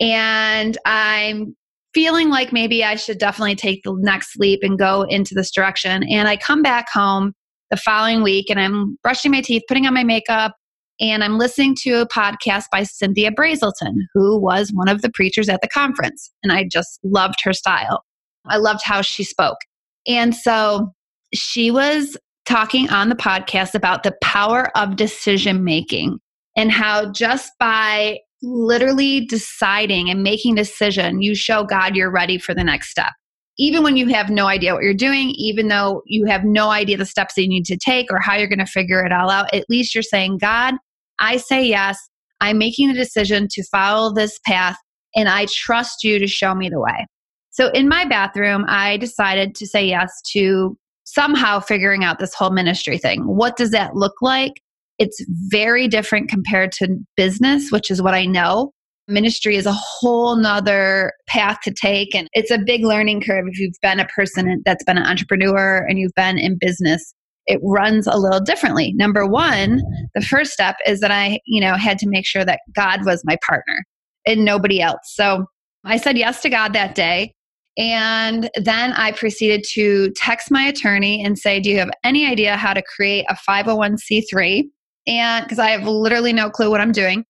and 0.00 0.78
I'm 0.86 1.54
feeling 1.94 2.30
like 2.30 2.52
maybe 2.52 2.84
I 2.84 2.96
should 2.96 3.18
definitely 3.18 3.56
take 3.56 3.82
the 3.84 3.94
next 4.00 4.38
leap 4.38 4.60
and 4.62 4.78
go 4.78 5.02
into 5.02 5.34
this 5.34 5.50
direction. 5.50 6.02
And 6.04 6.28
I 6.28 6.36
come 6.36 6.62
back 6.62 6.88
home 6.90 7.32
the 7.70 7.76
following 7.76 8.22
week 8.22 8.50
and 8.50 8.60
I'm 8.60 8.96
brushing 9.02 9.30
my 9.30 9.40
teeth, 9.40 9.62
putting 9.68 9.86
on 9.86 9.94
my 9.94 10.04
makeup, 10.04 10.54
and 11.00 11.24
I'm 11.24 11.38
listening 11.38 11.74
to 11.82 12.02
a 12.02 12.06
podcast 12.06 12.64
by 12.70 12.84
Cynthia 12.84 13.32
Brazelton, 13.32 13.94
who 14.14 14.38
was 14.38 14.70
one 14.72 14.88
of 14.88 15.02
the 15.02 15.10
preachers 15.10 15.48
at 15.48 15.60
the 15.60 15.68
conference. 15.68 16.30
And 16.42 16.52
I 16.52 16.66
just 16.70 17.00
loved 17.02 17.40
her 17.44 17.52
style. 17.52 18.04
I 18.46 18.58
loved 18.58 18.82
how 18.84 19.02
she 19.02 19.24
spoke. 19.24 19.58
And 20.06 20.34
so 20.34 20.92
she 21.34 21.70
was 21.70 22.16
talking 22.44 22.90
on 22.90 23.08
the 23.08 23.14
podcast 23.14 23.74
about 23.74 24.02
the 24.02 24.14
power 24.22 24.76
of 24.76 24.96
decision 24.96 25.64
making 25.64 26.18
and 26.56 26.70
how 26.70 27.10
just 27.12 27.52
by 27.58 28.18
literally 28.42 29.26
deciding 29.26 30.10
and 30.10 30.22
making 30.22 30.54
decision, 30.54 31.22
you 31.22 31.34
show 31.34 31.64
God 31.64 31.96
you're 31.96 32.10
ready 32.10 32.38
for 32.38 32.54
the 32.54 32.64
next 32.64 32.90
step. 32.90 33.12
Even 33.58 33.82
when 33.82 33.96
you 33.96 34.08
have 34.08 34.30
no 34.30 34.46
idea 34.46 34.74
what 34.74 34.82
you're 34.82 34.94
doing, 34.94 35.30
even 35.30 35.68
though 35.68 36.02
you 36.06 36.24
have 36.26 36.44
no 36.44 36.70
idea 36.70 36.96
the 36.96 37.06
steps 37.06 37.34
that 37.34 37.42
you 37.42 37.48
need 37.48 37.66
to 37.66 37.76
take 37.76 38.10
or 38.10 38.18
how 38.20 38.34
you're 38.34 38.48
going 38.48 38.58
to 38.58 38.66
figure 38.66 39.04
it 39.04 39.12
all 39.12 39.30
out, 39.30 39.52
at 39.54 39.66
least 39.68 39.94
you're 39.94 40.02
saying, 40.02 40.38
God, 40.38 40.74
I 41.18 41.36
say 41.36 41.64
yes. 41.64 41.98
I'm 42.40 42.58
making 42.58 42.88
the 42.88 42.94
decision 42.94 43.46
to 43.52 43.62
follow 43.70 44.12
this 44.12 44.38
path 44.46 44.76
and 45.14 45.28
I 45.28 45.46
trust 45.50 46.02
you 46.02 46.18
to 46.18 46.26
show 46.26 46.54
me 46.54 46.68
the 46.68 46.80
way. 46.80 47.06
So 47.50 47.68
in 47.68 47.88
my 47.88 48.06
bathroom, 48.06 48.64
I 48.66 48.96
decided 48.96 49.54
to 49.56 49.66
say 49.66 49.86
yes 49.86 50.10
to 50.32 50.76
somehow 51.04 51.60
figuring 51.60 52.02
out 52.02 52.18
this 52.18 52.34
whole 52.34 52.50
ministry 52.50 52.96
thing. 52.96 53.22
What 53.26 53.56
does 53.56 53.70
that 53.70 53.94
look 53.94 54.14
like? 54.22 54.54
It's 54.98 55.24
very 55.48 55.88
different 55.88 56.28
compared 56.28 56.72
to 56.72 56.96
business, 57.16 57.70
which 57.70 57.90
is 57.90 58.02
what 58.02 58.14
I 58.14 58.26
know. 58.26 58.72
ministry 59.08 59.56
is 59.56 59.66
a 59.66 59.72
whole 59.72 60.36
nother 60.36 61.12
path 61.26 61.58
to 61.64 61.72
take. 61.72 62.14
And 62.14 62.28
it's 62.32 62.50
a 62.50 62.58
big 62.58 62.84
learning 62.84 63.22
curve 63.22 63.46
if 63.48 63.58
you've 63.58 63.74
been 63.82 64.00
a 64.00 64.06
person 64.06 64.62
that's 64.64 64.84
been 64.84 64.98
an 64.98 65.06
entrepreneur 65.06 65.84
and 65.88 65.98
you've 65.98 66.14
been 66.14 66.38
in 66.38 66.56
business. 66.58 67.14
It 67.46 67.60
runs 67.64 68.06
a 68.06 68.16
little 68.16 68.40
differently. 68.40 68.92
Number 68.94 69.26
one, 69.26 69.82
the 70.14 70.22
first 70.22 70.52
step 70.52 70.76
is 70.86 71.00
that 71.00 71.10
I, 71.10 71.40
you 71.46 71.60
know, 71.60 71.74
had 71.74 71.98
to 71.98 72.08
make 72.08 72.24
sure 72.24 72.44
that 72.44 72.60
God 72.74 73.04
was 73.04 73.22
my 73.24 73.36
partner 73.44 73.84
and 74.24 74.44
nobody 74.44 74.80
else. 74.80 75.00
So 75.06 75.46
I 75.84 75.96
said 75.96 76.16
yes 76.16 76.40
to 76.42 76.50
God 76.50 76.72
that 76.74 76.94
day. 76.94 77.34
And 77.76 78.50
then 78.56 78.92
I 78.92 79.12
proceeded 79.12 79.64
to 79.72 80.10
text 80.14 80.50
my 80.50 80.62
attorney 80.62 81.24
and 81.24 81.38
say, 81.38 81.58
Do 81.58 81.70
you 81.70 81.78
have 81.78 81.90
any 82.04 82.26
idea 82.26 82.56
how 82.56 82.74
to 82.74 82.82
create 82.82 83.24
a 83.28 83.36
501c3? 83.48 84.64
And 85.06 85.44
because 85.44 85.58
I 85.58 85.70
have 85.70 85.86
literally 85.86 86.32
no 86.32 86.50
clue 86.50 86.70
what 86.70 86.80
I'm 86.80 86.92
doing. 86.92 87.24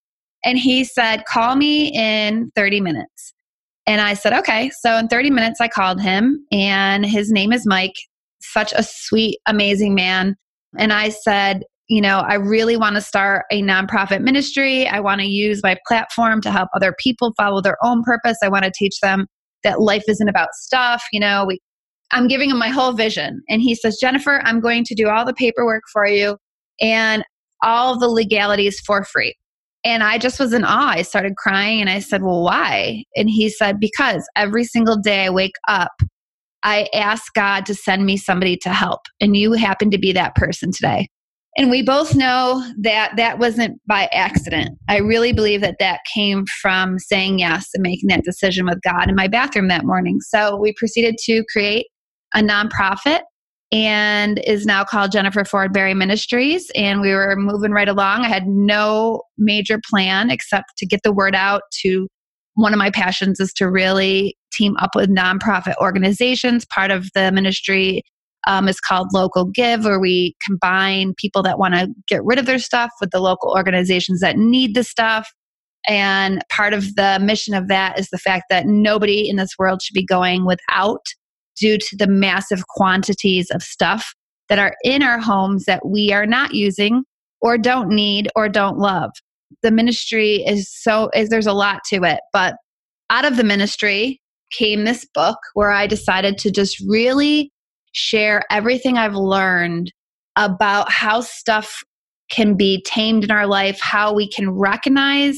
And 0.45 0.59
he 0.59 0.85
said, 0.85 1.25
Call 1.27 1.57
me 1.57 1.89
in 1.89 2.51
30 2.55 2.81
minutes. 2.81 3.33
And 3.87 4.01
I 4.01 4.15
said, 4.15 4.33
Okay. 4.33 4.71
So 4.81 4.97
in 4.97 5.09
30 5.09 5.31
minutes, 5.31 5.61
I 5.61 5.69
called 5.69 6.01
him, 6.01 6.45
and 6.51 7.07
his 7.07 7.31
name 7.31 7.53
is 7.53 7.67
Mike, 7.67 7.95
such 8.41 8.73
a 8.73 8.83
sweet, 8.83 9.39
amazing 9.47 9.95
man. 9.95 10.37
And 10.79 10.93
I 10.93 11.11
said, 11.11 11.63
you 11.89 12.01
know, 12.01 12.21
I 12.21 12.35
really 12.35 12.77
want 12.77 12.95
to 12.95 13.03
start 13.03 13.45
a 13.51 13.61
nonprofit 13.63 14.23
ministry. 14.23 14.87
I 14.87 15.01
want 15.01 15.21
to 15.21 15.27
use 15.27 15.61
my 15.63 15.77
platform 15.87 16.41
to 16.43 16.51
help 16.51 16.71
other 16.75 16.95
people 16.99 17.35
follow 17.37 17.61
their 17.61 17.77
own 17.85 18.03
purpose. 18.03 18.39
I 18.43 18.49
want 18.49 18.65
to 18.65 18.73
teach 18.75 18.99
them 19.01 19.27
that 19.63 19.81
life 19.81 20.05
isn't 20.09 20.29
about 20.29 20.55
stuff. 20.55 21.05
You 21.13 21.21
know, 21.21 21.45
we, 21.47 21.61
I'm 22.11 22.29
giving 22.29 22.51
him 22.51 22.59
my 22.59 22.69
whole 22.69 22.93
vision. 22.93 23.43
And 23.49 23.61
he 23.61 23.75
says, 23.75 23.99
Jennifer, 24.01 24.41
I'm 24.45 24.61
going 24.61 24.85
to 24.85 24.95
do 24.95 25.09
all 25.09 25.27
the 25.27 25.35
paperwork 25.35 25.83
for 25.93 26.07
you 26.07 26.39
and 26.81 27.25
all 27.63 27.99
the 27.99 28.09
legalities 28.09 28.81
for 28.81 29.05
free. 29.05 29.35
And 29.85 30.03
I 30.03 30.19
just 30.19 30.39
was 30.39 30.53
in 30.53 30.65
awe. 30.65 30.91
I 30.91 31.03
started 31.03 31.37
crying 31.37 31.81
and 31.81 31.91
I 31.91 31.99
said, 31.99 32.23
Well, 32.23 32.43
why? 32.43 33.05
And 33.17 33.29
he 33.29 33.49
said, 33.49 33.81
Because 33.81 34.29
every 34.37 34.65
single 34.65 34.97
day 34.97 35.25
I 35.25 35.31
wake 35.31 35.57
up, 35.69 35.93
I 36.63 36.89
ask 36.95 37.33
God 37.35 37.67
to 37.67 37.75
send 37.75 38.07
me 38.07 38.17
somebody 38.17 38.57
to 38.59 38.71
help. 38.71 39.01
And 39.21 39.37
you 39.37 39.53
happen 39.55 39.91
to 39.91 39.99
be 39.99 40.13
that 40.13 40.37
person 40.37 40.71
today. 40.71 41.09
And 41.59 41.71
we 41.71 41.83
both 41.83 42.15
know 42.15 42.67
that 42.81 43.13
that 43.17 43.39
wasn't 43.39 43.79
by 43.87 44.09
accident. 44.13 44.71
I 44.89 44.99
really 44.99 45.35
believe 45.35 45.61
that 45.61 45.77
that 45.81 46.01
came 46.15 46.47
from 46.63 46.99
saying 46.99 47.41
yes 47.41 47.69
and 47.75 47.83
making 47.83 48.09
that 48.09 48.25
decision 48.25 48.65
with 48.65 48.81
God 48.83 49.11
in 49.11 49.15
my 49.15 49.29
bathroom 49.29 49.69
that 49.69 49.85
morning. 49.85 50.21
So 50.21 50.57
we 50.57 50.73
proceeded 50.73 51.17
to 51.25 51.45
create 51.53 51.87
a 52.35 52.41
nonprofit 52.41 53.21
and 53.73 54.39
is 54.47 54.67
now 54.67 54.85
called 54.85 55.13
Jennifer 55.13 55.45
Ford 55.45 55.73
Berry 55.73 55.95
Ministries. 55.95 56.71
And 56.75 57.01
we 57.01 57.13
were 57.13 57.35
moving 57.37 57.73
right 57.73 57.89
along. 57.89 58.25
I 58.25 58.29
had 58.29 58.47
no 58.47 59.23
major 59.39 59.81
plan 59.89 60.31
except 60.31 60.77
to 60.77 60.87
get 60.87 61.01
the 61.03 61.13
word 61.13 61.35
out 61.35 61.63
to 61.81 62.07
one 62.55 62.75
of 62.75 62.79
my 62.79 62.91
passions 62.91 63.41
is 63.41 63.53
to 63.55 63.71
really 63.71 64.37
team 64.53 64.77
up 64.77 64.91
with 64.95 65.09
nonprofit 65.09 65.75
organizations. 65.81 66.67
Part 66.67 66.91
of 66.91 67.09
the 67.15 67.33
ministry 67.33 68.03
um, 68.47 68.69
is 68.69 68.79
called 68.79 69.09
Local 69.15 69.47
Give, 69.47 69.85
where 69.85 70.01
we 70.01 70.37
combine 70.45 71.15
people 71.17 71.43
that 71.45 71.59
want 71.59 71.75
to 71.75 71.89
get 72.09 72.23
rid 72.25 72.39
of 72.39 72.45
their 72.45 72.59
stuff 72.59 72.91
with 73.01 73.11
the 73.11 73.21
local 73.21 73.53
organizations 73.53 74.21
that 74.21 74.37
need 74.37 74.75
the 74.75 74.85
stuff. 74.85 75.31
And 75.89 76.43
part 76.51 76.75
of 76.75 76.95
the 76.95 77.19
mission 77.23 77.55
of 77.55 77.69
that 77.69 77.99
is 77.99 78.11
the 78.11 78.19
fact 78.19 78.45
that 78.51 78.67
nobody 78.67 79.29
in 79.29 79.37
this 79.37 79.55
world 79.59 79.81
should 79.81 79.95
be 79.95 80.05
going 80.05 80.45
without 80.45 81.05
due 81.59 81.79
to 81.79 81.97
the 81.97 82.07
massive 82.07 82.67
quantities 82.69 83.51
of 83.51 83.63
stuff 83.63 84.15
that 84.49 84.59
are 84.59 84.75
in 84.85 85.03
our 85.03 85.19
homes 85.19 85.65
that 85.65 85.87
we 85.87 86.13
are 86.13 86.27
not 86.27 86.55
using 86.55 87.05
or 87.41 87.59
don't 87.59 87.89
need 87.89 88.29
or 88.37 88.49
don't 88.49 88.79
love. 88.79 89.11
The 89.63 89.71
ministry 89.71 90.45
is 90.47 90.69
so 90.71 91.11
is 91.15 91.29
there's 91.29 91.47
a 91.47 91.53
lot 91.53 91.81
to 91.91 92.03
it, 92.05 92.21
but 92.33 92.55
out 93.11 93.25
of 93.25 93.37
the 93.37 93.45
ministry 93.45 94.21
came 94.57 94.85
this 94.85 95.07
book 95.15 95.39
where 95.55 95.71
I 95.71 95.87
decided 95.87 96.39
to 96.39 96.51
just 96.51 96.81
really 96.87 97.51
share 97.93 98.43
everything 98.51 98.97
I've 98.97 99.15
learned 99.15 99.93
about 100.37 100.91
how 100.91 101.21
stuff 101.21 101.83
can 102.31 102.57
be 102.57 102.83
tamed 102.87 103.25
in 103.25 103.31
our 103.31 103.47
life, 103.47 103.79
how 103.81 104.15
we 104.15 104.29
can 104.29 104.51
recognize 104.51 105.37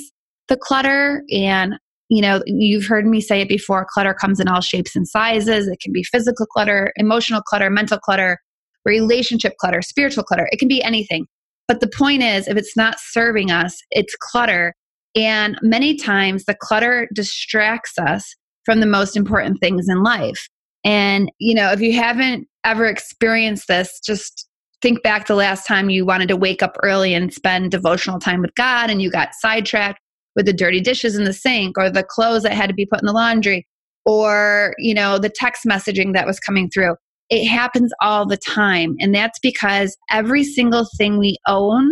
the 0.49 0.57
clutter. 0.57 1.23
And, 1.33 1.75
you 2.15 2.23
know, 2.23 2.43
you've 2.47 2.87
heard 2.87 3.07
me 3.07 3.21
say 3.21 3.41
it 3.41 3.49
before 3.49 3.87
clutter 3.91 4.15
comes 4.15 4.39
in 4.39 4.49
all 4.49 4.61
shapes 4.61 4.95
and 4.95 5.09
sizes. 5.09 5.67
It 5.67 5.81
can 5.81 5.93
be 5.93 6.05
physical 6.05 6.47
clutter, 6.47 6.93
emotional 6.97 7.43
clutter, 7.43 7.71
mental 7.71 7.99
clutter, 7.99 8.39
relationship 8.85 9.55
clutter, 9.59 9.83
spiritual 9.83 10.25
clutter. 10.25 10.49
It 10.53 10.59
can 10.59 10.69
be 10.69 10.83
anything. 10.83 11.27
But 11.67 11.81
the 11.81 11.91
point 11.97 12.23
is, 12.23 12.47
if 12.47 12.57
it's 12.57 12.77
not 12.77 13.01
serving 13.01 13.51
us, 13.51 13.77
it's 13.91 14.15
clutter. 14.21 14.75
And 15.17 15.59
many 15.63 15.97
times 15.97 16.45
the 16.45 16.55
clutter 16.55 17.09
distracts 17.15 17.99
us 17.99 18.35
from 18.65 18.81
the 18.81 18.87
most 18.87 19.17
important 19.17 19.59
things 19.61 19.87
in 19.89 20.03
life. 20.03 20.49
And, 20.85 21.31
you 21.39 21.55
know, 21.55 21.73
if 21.73 21.81
you 21.81 21.95
haven't 21.95 22.47
ever 22.65 22.87
experienced 22.87 23.69
this, 23.69 24.01
just 24.05 24.47
think 24.83 25.03
back 25.03 25.27
the 25.27 25.35
last 25.35 25.67
time 25.67 25.89
you 25.89 26.05
wanted 26.05 26.29
to 26.29 26.37
wake 26.37 26.63
up 26.63 26.77
early 26.83 27.15
and 27.15 27.33
spend 27.33 27.71
devotional 27.71 28.19
time 28.19 28.43
with 28.43 28.55
God 28.55 28.91
and 28.91 29.01
you 29.01 29.11
got 29.11 29.35
sidetracked 29.35 29.99
with 30.37 30.47
the 30.47 30.53
dirty 30.53 30.81
dishes 30.81 31.17
in 31.17 31.25
the 31.25 31.33
sink 31.33 31.79
or 31.79 31.91
the 31.91 32.03
clothes 32.03 32.43
that 32.43 32.53
had 32.53 32.69
to 32.69 32.75
be 32.75 32.87
put 32.87 33.01
in 33.01 33.07
the 33.07 33.13
laundry 33.13 33.67
or, 34.05 34.75
you 34.79 34.95
know, 34.95 35.19
the 35.19 35.31
text 35.31 35.65
messaging 35.65 36.13
that 36.15 36.27
was 36.27 36.41
coming 36.41 36.69
through. 36.69 36.95
It 37.31 37.47
happens 37.47 37.93
all 38.03 38.27
the 38.27 38.37
time. 38.37 38.97
And 39.01 39.15
that's 39.15 39.39
because 39.39 39.97
every 40.11 40.45
single 40.45 40.87
thing 40.99 41.19
we 41.19 41.37
own 41.49 41.91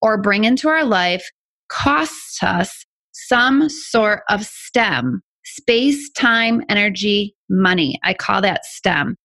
or 0.00 0.20
bring 0.20 0.44
into 0.44 0.68
our 0.68 0.84
life 0.84 1.24
costs 1.68 2.42
us 2.42 2.84
some 3.12 3.68
sort 3.68 4.22
of 4.28 4.44
STEM 4.44 5.20
space, 5.44 6.10
time, 6.12 6.62
energy, 6.68 7.34
money. 7.48 7.98
I 8.04 8.14
call 8.14 8.40
that 8.42 8.64
STEM. 8.64 9.16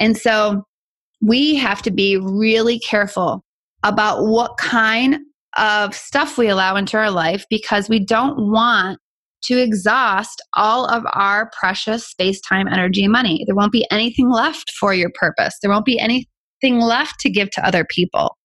And 0.00 0.16
so 0.16 0.64
we 1.20 1.54
have 1.56 1.82
to 1.82 1.90
be 1.90 2.16
really 2.16 2.78
careful 2.78 3.44
about 3.82 4.26
what 4.26 4.56
kind 4.56 5.18
of 5.56 5.94
stuff 5.94 6.38
we 6.38 6.48
allow 6.48 6.76
into 6.76 6.96
our 6.96 7.10
life 7.10 7.44
because 7.50 7.88
we 7.88 8.04
don't 8.04 8.50
want 8.50 8.98
to 9.44 9.58
exhaust 9.58 10.40
all 10.54 10.86
of 10.86 11.04
our 11.12 11.50
precious 11.58 12.06
space, 12.06 12.40
time, 12.40 12.66
energy, 12.66 13.04
and 13.04 13.12
money. 13.12 13.44
There 13.46 13.54
won't 13.54 13.72
be 13.72 13.86
anything 13.90 14.30
left 14.30 14.72
for 14.78 14.94
your 14.94 15.10
purpose. 15.14 15.54
There 15.60 15.70
won't 15.70 15.84
be 15.84 15.98
anything 15.98 16.80
left 16.80 17.20
to 17.20 17.30
give 17.30 17.50
to 17.50 17.66
other 17.66 17.84
people. 17.84 18.36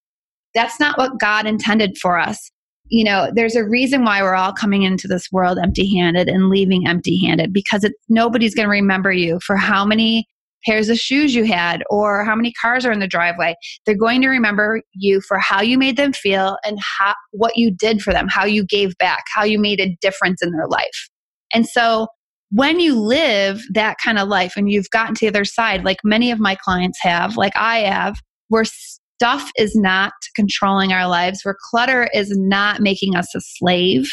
That's 0.53 0.79
not 0.79 0.97
what 0.97 1.19
God 1.19 1.45
intended 1.45 1.97
for 2.01 2.19
us 2.19 2.51
you 2.89 3.03
know, 3.03 3.31
there's 3.33 3.55
a 3.55 3.63
reason 3.63 4.03
why 4.03 4.21
we're 4.21 4.35
all 4.35 4.51
coming 4.51 4.83
into 4.83 5.07
this 5.07 5.31
world 5.31 5.59
empty 5.61 5.95
handed 5.95 6.27
and 6.27 6.49
leaving 6.49 6.87
empty 6.87 7.23
handed 7.23 7.53
because 7.53 7.87
nobody's 8.09 8.55
going 8.55 8.65
to 8.65 8.71
remember 8.71 9.11
you 9.11 9.39
for 9.45 9.55
how 9.55 9.85
many 9.85 10.27
pairs 10.65 10.89
of 10.89 10.97
shoes 10.97 11.33
you 11.33 11.45
had 11.45 11.83
or 11.89 12.23
how 12.25 12.35
many 12.35 12.53
cars 12.53 12.85
are 12.85 12.91
in 12.91 12.99
the 12.99 13.07
driveway. 13.07 13.55
They're 13.85 13.95
going 13.95 14.21
to 14.21 14.29
remember 14.29 14.81
you 14.93 15.21
for 15.21 15.39
how 15.39 15.61
you 15.61 15.77
made 15.77 15.97
them 15.97 16.13
feel 16.13 16.57
and 16.65 16.79
how, 16.79 17.13
what 17.31 17.55
you 17.55 17.71
did 17.71 18.01
for 18.01 18.13
them, 18.13 18.27
how 18.29 18.45
you 18.45 18.65
gave 18.65 18.97
back, 18.97 19.23
how 19.33 19.43
you 19.43 19.59
made 19.59 19.79
a 19.79 19.95
difference 20.01 20.41
in 20.41 20.51
their 20.51 20.67
life. 20.67 21.09
And 21.53 21.67
so 21.67 22.07
when 22.51 22.79
you 22.79 22.99
live 22.99 23.61
that 23.73 23.97
kind 24.03 24.17
of 24.17 24.27
life 24.27 24.53
and 24.55 24.71
you've 24.71 24.89
gotten 24.89 25.15
to 25.15 25.25
the 25.25 25.29
other 25.29 25.45
side, 25.45 25.83
like 25.83 25.99
many 26.03 26.31
of 26.31 26.39
my 26.39 26.55
clients 26.55 26.99
have, 27.01 27.37
like 27.37 27.55
I 27.55 27.79
have, 27.79 28.19
we're 28.49 28.65
stuff 28.65 29.51
is 29.57 29.75
not 29.75 30.13
controlling 30.35 30.93
our 30.93 31.07
lives, 31.07 31.41
where 31.43 31.57
clutter 31.69 32.09
is 32.13 32.31
not 32.35 32.79
making 32.79 33.15
us 33.15 33.27
a 33.35 33.41
slave, 33.41 34.07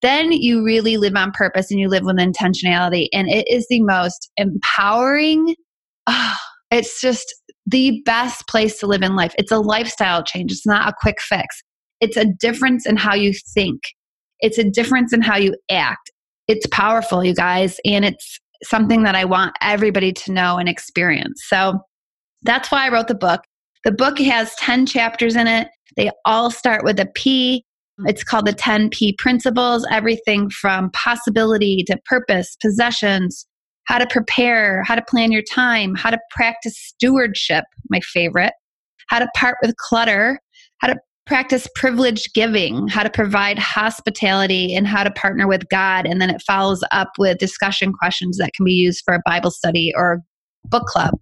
then 0.00 0.32
you 0.32 0.64
really 0.64 0.96
live 0.96 1.14
on 1.16 1.32
purpose 1.32 1.70
and 1.70 1.78
you 1.78 1.88
live 1.88 2.04
with 2.04 2.16
intentionality. 2.16 3.08
And 3.12 3.28
it 3.28 3.46
is 3.48 3.66
the 3.68 3.82
most 3.82 4.30
empowering. 4.36 5.54
Oh, 6.08 6.34
it's 6.70 7.00
just 7.00 7.34
the 7.66 8.02
best 8.04 8.46
place 8.48 8.78
to 8.78 8.86
live 8.86 9.02
in 9.02 9.14
life. 9.14 9.34
It's 9.38 9.52
a 9.52 9.58
lifestyle 9.58 10.22
change, 10.22 10.50
it's 10.50 10.66
not 10.66 10.88
a 10.88 10.94
quick 11.00 11.20
fix. 11.20 11.62
It's 12.00 12.16
a 12.16 12.24
difference 12.24 12.86
in 12.86 12.96
how 12.96 13.14
you 13.14 13.32
think, 13.54 13.80
it's 14.40 14.58
a 14.58 14.64
difference 14.64 15.12
in 15.12 15.22
how 15.22 15.36
you 15.36 15.54
act. 15.70 16.10
It's 16.46 16.66
powerful, 16.68 17.24
you 17.24 17.34
guys, 17.34 17.78
and 17.84 18.04
it's 18.04 18.38
something 18.62 19.02
that 19.02 19.14
I 19.14 19.24
want 19.24 19.54
everybody 19.60 20.12
to 20.12 20.32
know 20.32 20.56
and 20.56 20.68
experience. 20.68 21.42
So 21.46 21.78
that's 22.42 22.70
why 22.70 22.86
I 22.86 22.90
wrote 22.90 23.08
the 23.08 23.14
book. 23.14 23.42
The 23.84 23.92
book 23.92 24.18
has 24.18 24.54
10 24.56 24.86
chapters 24.86 25.36
in 25.36 25.46
it. 25.46 25.68
They 25.96 26.10
all 26.24 26.50
start 26.50 26.84
with 26.84 26.98
a 26.98 27.06
P. 27.14 27.64
It's 28.06 28.24
called 28.24 28.46
the 28.46 28.52
10 28.52 28.90
P 28.90 29.14
principles, 29.18 29.86
everything 29.90 30.50
from 30.50 30.90
possibility 30.92 31.84
to 31.86 31.98
purpose, 32.06 32.56
possessions, 32.62 33.46
how 33.88 33.98
to 33.98 34.06
prepare, 34.06 34.82
how 34.84 34.94
to 34.94 35.02
plan 35.02 35.32
your 35.32 35.42
time, 35.42 35.94
how 35.94 36.10
to 36.10 36.18
practice 36.30 36.78
stewardship, 36.78 37.64
my 37.88 38.00
favorite, 38.00 38.52
how 39.08 39.18
to 39.18 39.26
part 39.34 39.56
with 39.62 39.74
clutter, 39.76 40.38
how 40.78 40.88
to 40.88 40.96
practice 41.26 41.66
privileged 41.74 42.34
giving, 42.34 42.86
how 42.86 43.02
to 43.02 43.08
provide 43.08 43.58
hospitality, 43.58 44.74
and 44.74 44.86
how 44.86 45.02
to 45.04 45.10
partner 45.10 45.48
with 45.48 45.66
God. 45.70 46.06
And 46.06 46.20
then 46.20 46.28
it 46.28 46.42
follows 46.46 46.84
up 46.92 47.08
with 47.18 47.38
discussion 47.38 47.92
questions 47.92 48.36
that 48.36 48.52
can 48.54 48.64
be 48.64 48.72
used 48.72 49.02
for 49.06 49.14
a 49.14 49.22
Bible 49.24 49.50
study 49.50 49.92
or 49.96 50.20
book 50.66 50.84
club. 50.84 51.14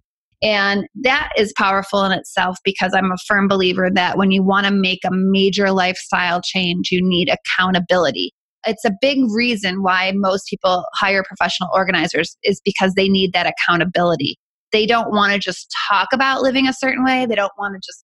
And 0.43 0.87
that 1.03 1.29
is 1.37 1.53
powerful 1.57 2.03
in 2.03 2.11
itself 2.11 2.57
because 2.65 2.93
I'm 2.93 3.11
a 3.11 3.17
firm 3.27 3.47
believer 3.47 3.89
that 3.93 4.17
when 4.17 4.31
you 4.31 4.43
want 4.43 4.67
to 4.67 4.73
make 4.73 4.99
a 5.05 5.09
major 5.11 5.71
lifestyle 5.71 6.41
change, 6.43 6.89
you 6.91 6.99
need 7.01 7.29
accountability. 7.29 8.33
It's 8.67 8.85
a 8.85 8.91
big 9.01 9.19
reason 9.31 9.83
why 9.83 10.11
most 10.15 10.47
people 10.47 10.85
hire 10.93 11.23
professional 11.23 11.69
organizers 11.73 12.37
is 12.43 12.61
because 12.63 12.93
they 12.95 13.09
need 13.09 13.33
that 13.33 13.51
accountability. 13.51 14.37
They 14.71 14.85
don't 14.85 15.11
want 15.11 15.33
to 15.33 15.39
just 15.39 15.73
talk 15.89 16.09
about 16.13 16.41
living 16.41 16.67
a 16.67 16.73
certain 16.73 17.03
way. 17.03 17.25
They 17.25 17.35
don't 17.35 17.51
want 17.57 17.75
to 17.75 17.79
just 17.85 18.03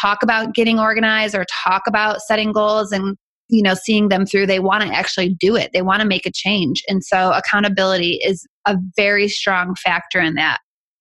talk 0.00 0.22
about 0.22 0.54
getting 0.54 0.78
organized 0.78 1.34
or 1.34 1.44
talk 1.64 1.82
about 1.86 2.20
setting 2.20 2.52
goals 2.52 2.92
and 2.92 3.16
you 3.48 3.62
know 3.62 3.74
seeing 3.74 4.08
them 4.08 4.26
through. 4.26 4.46
They 4.46 4.60
want 4.60 4.82
to 4.84 4.92
actually 4.94 5.36
do 5.40 5.56
it. 5.56 5.70
They 5.72 5.82
want 5.82 6.02
to 6.02 6.08
make 6.08 6.26
a 6.26 6.32
change. 6.32 6.82
And 6.88 7.04
so 7.04 7.32
accountability 7.32 8.20
is 8.24 8.46
a 8.66 8.76
very 8.96 9.28
strong 9.28 9.74
factor 9.76 10.20
in 10.20 10.34
that. 10.34 10.58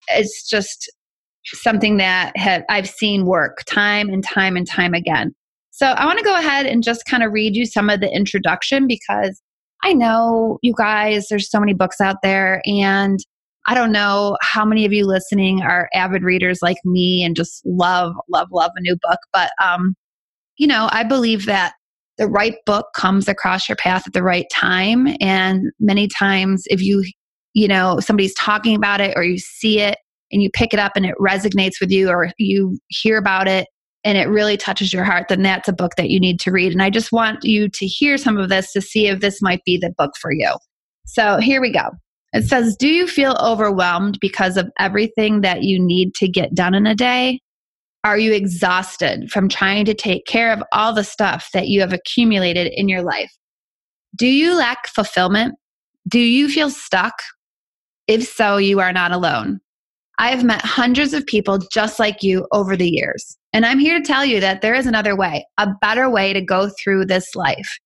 It's 0.10 0.48
just 0.50 0.90
something 1.46 1.98
that 1.98 2.36
have, 2.36 2.64
i've 2.70 2.90
seen 2.90 3.26
work 3.26 3.64
time 3.66 4.10
and 4.10 4.24
time 4.24 4.56
and 4.56 4.68
time 4.68 4.94
again 4.94 5.34
so 5.80 5.88
i 5.88 6.06
want 6.06 6.18
to 6.18 6.26
go 6.26 6.38
ahead 6.38 6.66
and 6.66 6.84
just 6.84 7.06
kind 7.06 7.24
of 7.24 7.32
read 7.32 7.56
you 7.56 7.66
some 7.66 7.90
of 7.90 8.00
the 8.00 8.14
introduction 8.14 8.88
because 8.88 9.42
i 9.84 9.94
know 9.94 10.60
you 10.62 10.74
guys 10.78 11.28
there's 11.30 11.50
so 11.50 11.60
many 11.60 11.74
books 11.74 12.02
out 12.02 12.18
there 12.22 12.62
and 12.66 13.20
I 13.68 13.76
don't 13.76 13.92
know 13.92 14.36
how 14.42 14.66
many 14.66 14.84
of 14.86 14.94
you 14.94 15.06
listening 15.06 15.62
are 15.62 15.90
avid 15.94 16.24
readers 16.24 16.58
like 16.64 16.78
me 16.86 17.24
and 17.24 17.36
just 17.36 17.62
love, 17.66 18.16
love, 18.28 18.48
love 18.52 18.72
a 18.76 18.82
new 18.82 18.98
book. 19.00 19.20
But, 19.32 19.52
um, 19.64 19.94
you 20.58 20.66
know, 20.66 20.90
I 20.92 21.04
believe 21.04 21.46
that 21.46 21.74
the 22.18 22.28
right 22.28 22.56
book 22.66 22.88
comes 22.96 23.28
across 23.28 23.70
your 23.70 23.76
path 23.76 24.08
at 24.08 24.14
the 24.14 24.24
right 24.24 24.48
time. 24.52 25.16
And 25.22 25.72
many 25.80 26.08
times, 26.08 26.64
if 26.66 26.82
you, 26.82 27.04
you 27.54 27.68
know, 27.68 28.00
somebody's 28.00 28.34
talking 28.34 28.76
about 28.76 29.02
it 29.02 29.14
or 29.16 29.24
you 29.24 29.38
see 29.38 29.80
it 29.80 29.98
and 30.32 30.42
you 30.42 30.50
pick 30.52 30.74
it 30.74 30.80
up 30.80 30.94
and 30.96 31.06
it 31.06 31.16
resonates 31.20 31.80
with 31.80 31.92
you 31.92 32.10
or 32.10 32.32
you 32.38 32.78
hear 32.88 33.18
about 33.18 33.48
it 33.48 33.68
and 34.04 34.18
it 34.18 34.30
really 34.30 34.58
touches 34.58 34.94
your 34.94 35.04
heart, 35.04 35.28
then 35.28 35.42
that's 35.42 35.68
a 35.68 35.74
book 35.74 35.96
that 35.98 36.10
you 36.10 36.20
need 36.20 36.40
to 36.42 36.52
read. 36.52 36.72
And 36.72 36.82
I 36.82 36.90
just 36.90 37.12
want 37.12 37.44
you 37.44 37.68
to 37.70 37.86
hear 37.86 38.18
some 38.18 38.38
of 38.38 38.50
this 38.50 38.72
to 38.74 38.82
see 38.82 39.08
if 39.08 39.20
this 39.20 39.42
might 39.42 39.64
be 39.66 39.78
the 39.78 39.94
book 39.98 40.14
for 40.22 40.32
you. 40.32 40.56
So 41.06 41.38
here 41.38 41.62
we 41.62 41.72
go. 41.72 41.90
It 42.32 42.44
says, 42.44 42.76
Do 42.76 42.88
you 42.88 43.08
feel 43.08 43.36
overwhelmed 43.42 44.20
because 44.22 44.56
of 44.56 44.70
everything 44.80 45.42
that 45.42 45.64
you 45.64 45.80
need 45.80 46.14
to 46.16 46.28
get 46.28 46.54
done 46.54 46.76
in 46.76 46.86
a 46.86 46.96
day? 46.96 47.42
Are 48.04 48.18
you 48.18 48.34
exhausted 48.34 49.30
from 49.30 49.50
trying 49.50 49.86
to 49.86 49.94
take 49.94 50.26
care 50.26 50.54
of 50.54 50.64
all 50.72 50.94
the 50.94 51.04
stuff 51.04 51.50
that 51.54 51.68
you 51.68 51.82
have 51.82 51.92
accumulated 51.92 52.72
in 52.74 52.88
your 52.88 53.02
life? 53.02 53.32
Do 54.16 54.28
you 54.28 54.56
lack 54.56 54.88
fulfillment? 54.88 55.56
Do 56.08 56.20
you 56.20 56.48
feel 56.48 56.70
stuck? 56.70 57.16
If 58.08 58.24
so, 58.24 58.58
you 58.58 58.80
are 58.80 58.94
not 58.94 59.12
alone. 59.12 59.60
I 60.20 60.32
have 60.32 60.44
met 60.44 60.62
hundreds 60.66 61.14
of 61.14 61.26
people 61.26 61.60
just 61.72 61.98
like 61.98 62.22
you 62.22 62.46
over 62.52 62.76
the 62.76 62.90
years. 62.90 63.38
And 63.54 63.66
I'm 63.66 63.80
here 63.80 63.98
to 63.98 64.06
tell 64.06 64.26
you 64.26 64.42
that 64.42 64.62
there 64.62 64.76
is 64.76 64.86
another 64.86 65.16
way, 65.16 65.48
a 65.58 65.70
better 65.82 66.10
way 66.10 66.34
to 66.34 66.42
go 66.42 66.70
through 66.70 67.06
this 67.06 67.36
life. 67.36 67.80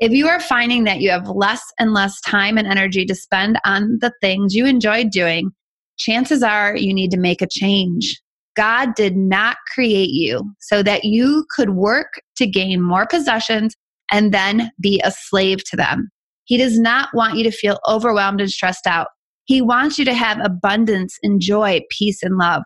If 0.00 0.10
you 0.10 0.26
are 0.26 0.40
finding 0.40 0.82
that 0.84 1.00
you 1.00 1.10
have 1.10 1.28
less 1.28 1.62
and 1.78 1.94
less 1.94 2.20
time 2.22 2.58
and 2.58 2.66
energy 2.66 3.06
to 3.06 3.14
spend 3.14 3.60
on 3.64 3.98
the 4.00 4.12
things 4.20 4.56
you 4.56 4.66
enjoy 4.66 5.04
doing, 5.04 5.52
chances 5.98 6.42
are 6.42 6.76
you 6.76 6.92
need 6.92 7.12
to 7.12 7.16
make 7.16 7.42
a 7.42 7.48
change. 7.48 8.20
God 8.56 8.96
did 8.96 9.16
not 9.16 9.56
create 9.72 10.10
you 10.10 10.52
so 10.58 10.82
that 10.82 11.04
you 11.04 11.46
could 11.54 11.70
work 11.70 12.20
to 12.38 12.46
gain 12.48 12.82
more 12.82 13.06
possessions 13.06 13.76
and 14.10 14.34
then 14.34 14.72
be 14.80 15.00
a 15.04 15.12
slave 15.12 15.62
to 15.70 15.76
them. 15.76 16.10
He 16.42 16.56
does 16.56 16.76
not 16.76 17.10
want 17.14 17.36
you 17.36 17.44
to 17.44 17.52
feel 17.52 17.78
overwhelmed 17.86 18.40
and 18.40 18.50
stressed 18.50 18.88
out. 18.88 19.08
He 19.48 19.62
wants 19.62 19.98
you 19.98 20.04
to 20.04 20.12
have 20.12 20.38
abundance 20.44 21.18
and 21.22 21.40
joy, 21.40 21.80
peace, 21.90 22.22
and 22.22 22.36
love. 22.36 22.62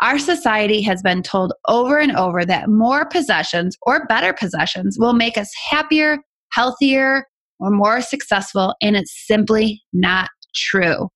Our 0.00 0.20
society 0.20 0.80
has 0.82 1.02
been 1.02 1.24
told 1.24 1.52
over 1.66 1.98
and 1.98 2.14
over 2.14 2.44
that 2.44 2.68
more 2.68 3.04
possessions 3.04 3.76
or 3.82 4.06
better 4.06 4.32
possessions 4.32 4.96
will 4.96 5.12
make 5.12 5.36
us 5.36 5.50
happier, 5.68 6.18
healthier, 6.52 7.24
or 7.58 7.70
more 7.70 8.00
successful, 8.00 8.74
and 8.80 8.94
it's 8.94 9.26
simply 9.26 9.82
not 9.92 10.30
true. 10.54 11.08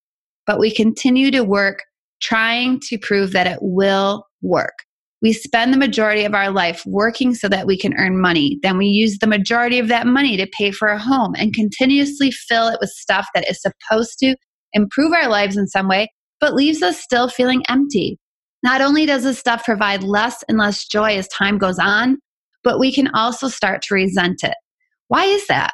But 0.45 0.59
we 0.59 0.69
continue 0.69 1.31
to 1.31 1.45
work 1.45 1.81
trying 2.21 2.81
to 2.89 2.97
prove 2.97 3.31
that 3.31 3.47
it 3.47 3.59
will 3.61 4.25
work. 4.41 4.73
We 5.21 5.31
spend 5.31 5.73
the 5.73 5.77
majority 5.77 6.25
of 6.25 6.33
our 6.33 6.51
life 6.51 6.83
working 6.85 7.35
so 7.35 7.47
that 7.47 7.67
we 7.67 7.77
can 7.77 7.93
earn 7.95 8.19
money. 8.19 8.59
Then 8.63 8.77
we 8.77 8.87
use 8.87 9.19
the 9.19 9.27
majority 9.27 9.79
of 9.79 9.87
that 9.87 10.07
money 10.07 10.35
to 10.35 10.47
pay 10.57 10.71
for 10.71 10.89
a 10.89 10.99
home 10.99 11.35
and 11.37 11.53
continuously 11.53 12.31
fill 12.31 12.67
it 12.67 12.79
with 12.81 12.89
stuff 12.89 13.27
that 13.33 13.49
is 13.49 13.61
supposed 13.61 14.19
to 14.19 14.35
improve 14.73 15.13
our 15.13 15.29
lives 15.29 15.57
in 15.57 15.67
some 15.67 15.87
way, 15.87 16.11
but 16.39 16.53
leaves 16.53 16.81
us 16.81 17.01
still 17.01 17.29
feeling 17.29 17.63
empty. 17.69 18.17
Not 18.63 18.81
only 18.81 19.05
does 19.05 19.23
this 19.23 19.39
stuff 19.39 19.63
provide 19.63 20.03
less 20.03 20.43
and 20.47 20.57
less 20.57 20.85
joy 20.85 21.15
as 21.17 21.27
time 21.29 21.57
goes 21.57 21.79
on, 21.79 22.17
but 22.63 22.79
we 22.79 22.93
can 22.93 23.07
also 23.09 23.47
start 23.47 23.81
to 23.83 23.93
resent 23.93 24.43
it. 24.43 24.55
Why 25.07 25.25
is 25.25 25.47
that? 25.47 25.71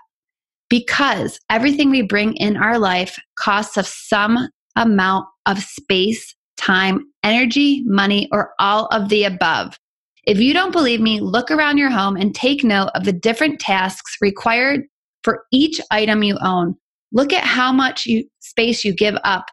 Because 0.70 1.40
everything 1.50 1.90
we 1.90 2.02
bring 2.02 2.36
in 2.36 2.58
our 2.58 2.78
life 2.78 3.18
costs 3.38 3.78
us 3.78 3.94
some 4.08 4.50
amount 4.76 5.26
of 5.46 5.62
space, 5.62 6.36
time, 6.58 7.00
energy, 7.24 7.84
money, 7.86 8.28
or 8.32 8.54
all 8.60 8.86
of 8.88 9.10
the 9.10 9.24
above. 9.24 9.78
If 10.26 10.40
you 10.40 10.54
don't 10.54 10.72
believe 10.72 11.02
me, 11.02 11.20
look 11.20 11.52
around 11.52 11.78
your 11.78 11.92
home 11.92 12.16
and 12.16 12.34
take 12.34 12.64
note 12.64 12.90
of 12.96 13.04
the 13.04 13.14
different 13.14 13.60
tasks 13.60 14.18
required 14.22 14.82
for 15.24 15.44
each 15.52 15.80
item 15.92 16.24
you 16.24 16.38
own. 16.42 16.76
Look 17.16 17.34
at 17.34 17.46
how 17.46 17.72
much 17.72 18.06
you, 18.06 18.26
space 18.40 18.84
you 18.84 18.94
give 18.94 19.16
up 19.24 19.46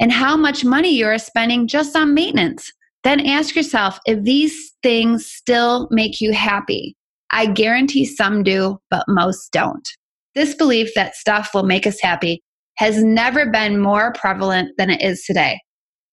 and 0.00 0.12
how 0.12 0.36
much 0.36 0.64
money 0.64 0.90
you 0.90 1.06
are 1.06 1.18
spending 1.18 1.68
just 1.68 1.96
on 1.96 2.12
maintenance. 2.12 2.70
Then 3.04 3.24
ask 3.24 3.54
yourself 3.54 4.00
if 4.04 4.22
these 4.24 4.72
things 4.82 5.24
still 5.24 5.88
make 5.90 6.20
you 6.20 6.32
happy. 6.32 6.96
I 7.30 7.46
guarantee 7.46 8.04
some 8.04 8.42
do, 8.42 8.78
but 8.90 9.04
most 9.06 9.52
don't. 9.52 9.88
This 10.34 10.54
belief 10.56 10.90
that 10.96 11.14
stuff 11.14 11.50
will 11.54 11.62
make 11.62 11.86
us 11.86 12.00
happy 12.00 12.42
has 12.78 13.02
never 13.02 13.48
been 13.48 13.80
more 13.80 14.12
prevalent 14.14 14.70
than 14.76 14.90
it 14.90 15.00
is 15.00 15.24
today. 15.24 15.60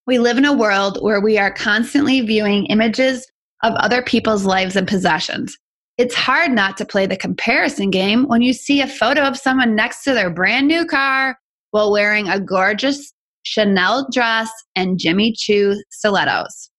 We 0.06 0.20
live 0.20 0.38
in 0.38 0.46
a 0.46 0.56
world 0.56 1.00
where 1.02 1.20
we 1.20 1.40
are 1.40 1.52
constantly 1.52 2.22
viewing 2.22 2.68
images 2.68 3.26
of 3.64 3.74
other 3.76 4.04
people's 4.04 4.46
lives 4.46 4.76
and 4.76 4.88
possessions. 4.88 5.58
It's 5.98 6.16
hard 6.16 6.52
not 6.52 6.78
to 6.78 6.86
play 6.86 7.06
the 7.06 7.18
comparison 7.18 7.90
game 7.90 8.28
when 8.28 8.42
you 8.42 8.54
see 8.54 8.82
a 8.82 8.88
photo 8.88 9.22
of 9.22 9.38
someone 9.38 9.76
next 9.76 10.04
to 10.04 10.14
their 10.14 10.30
brand 10.30 10.68
new 10.68 10.86
car 10.86 11.38
while 11.72 11.92
wearing 11.92 12.28
a 12.28 12.40
gorgeous 12.40 13.14
Chanel 13.44 14.08
dress 14.12 14.50
and 14.76 15.00
Jimmy 15.00 15.34
Choo 15.34 15.76
stilettos. 15.90 16.70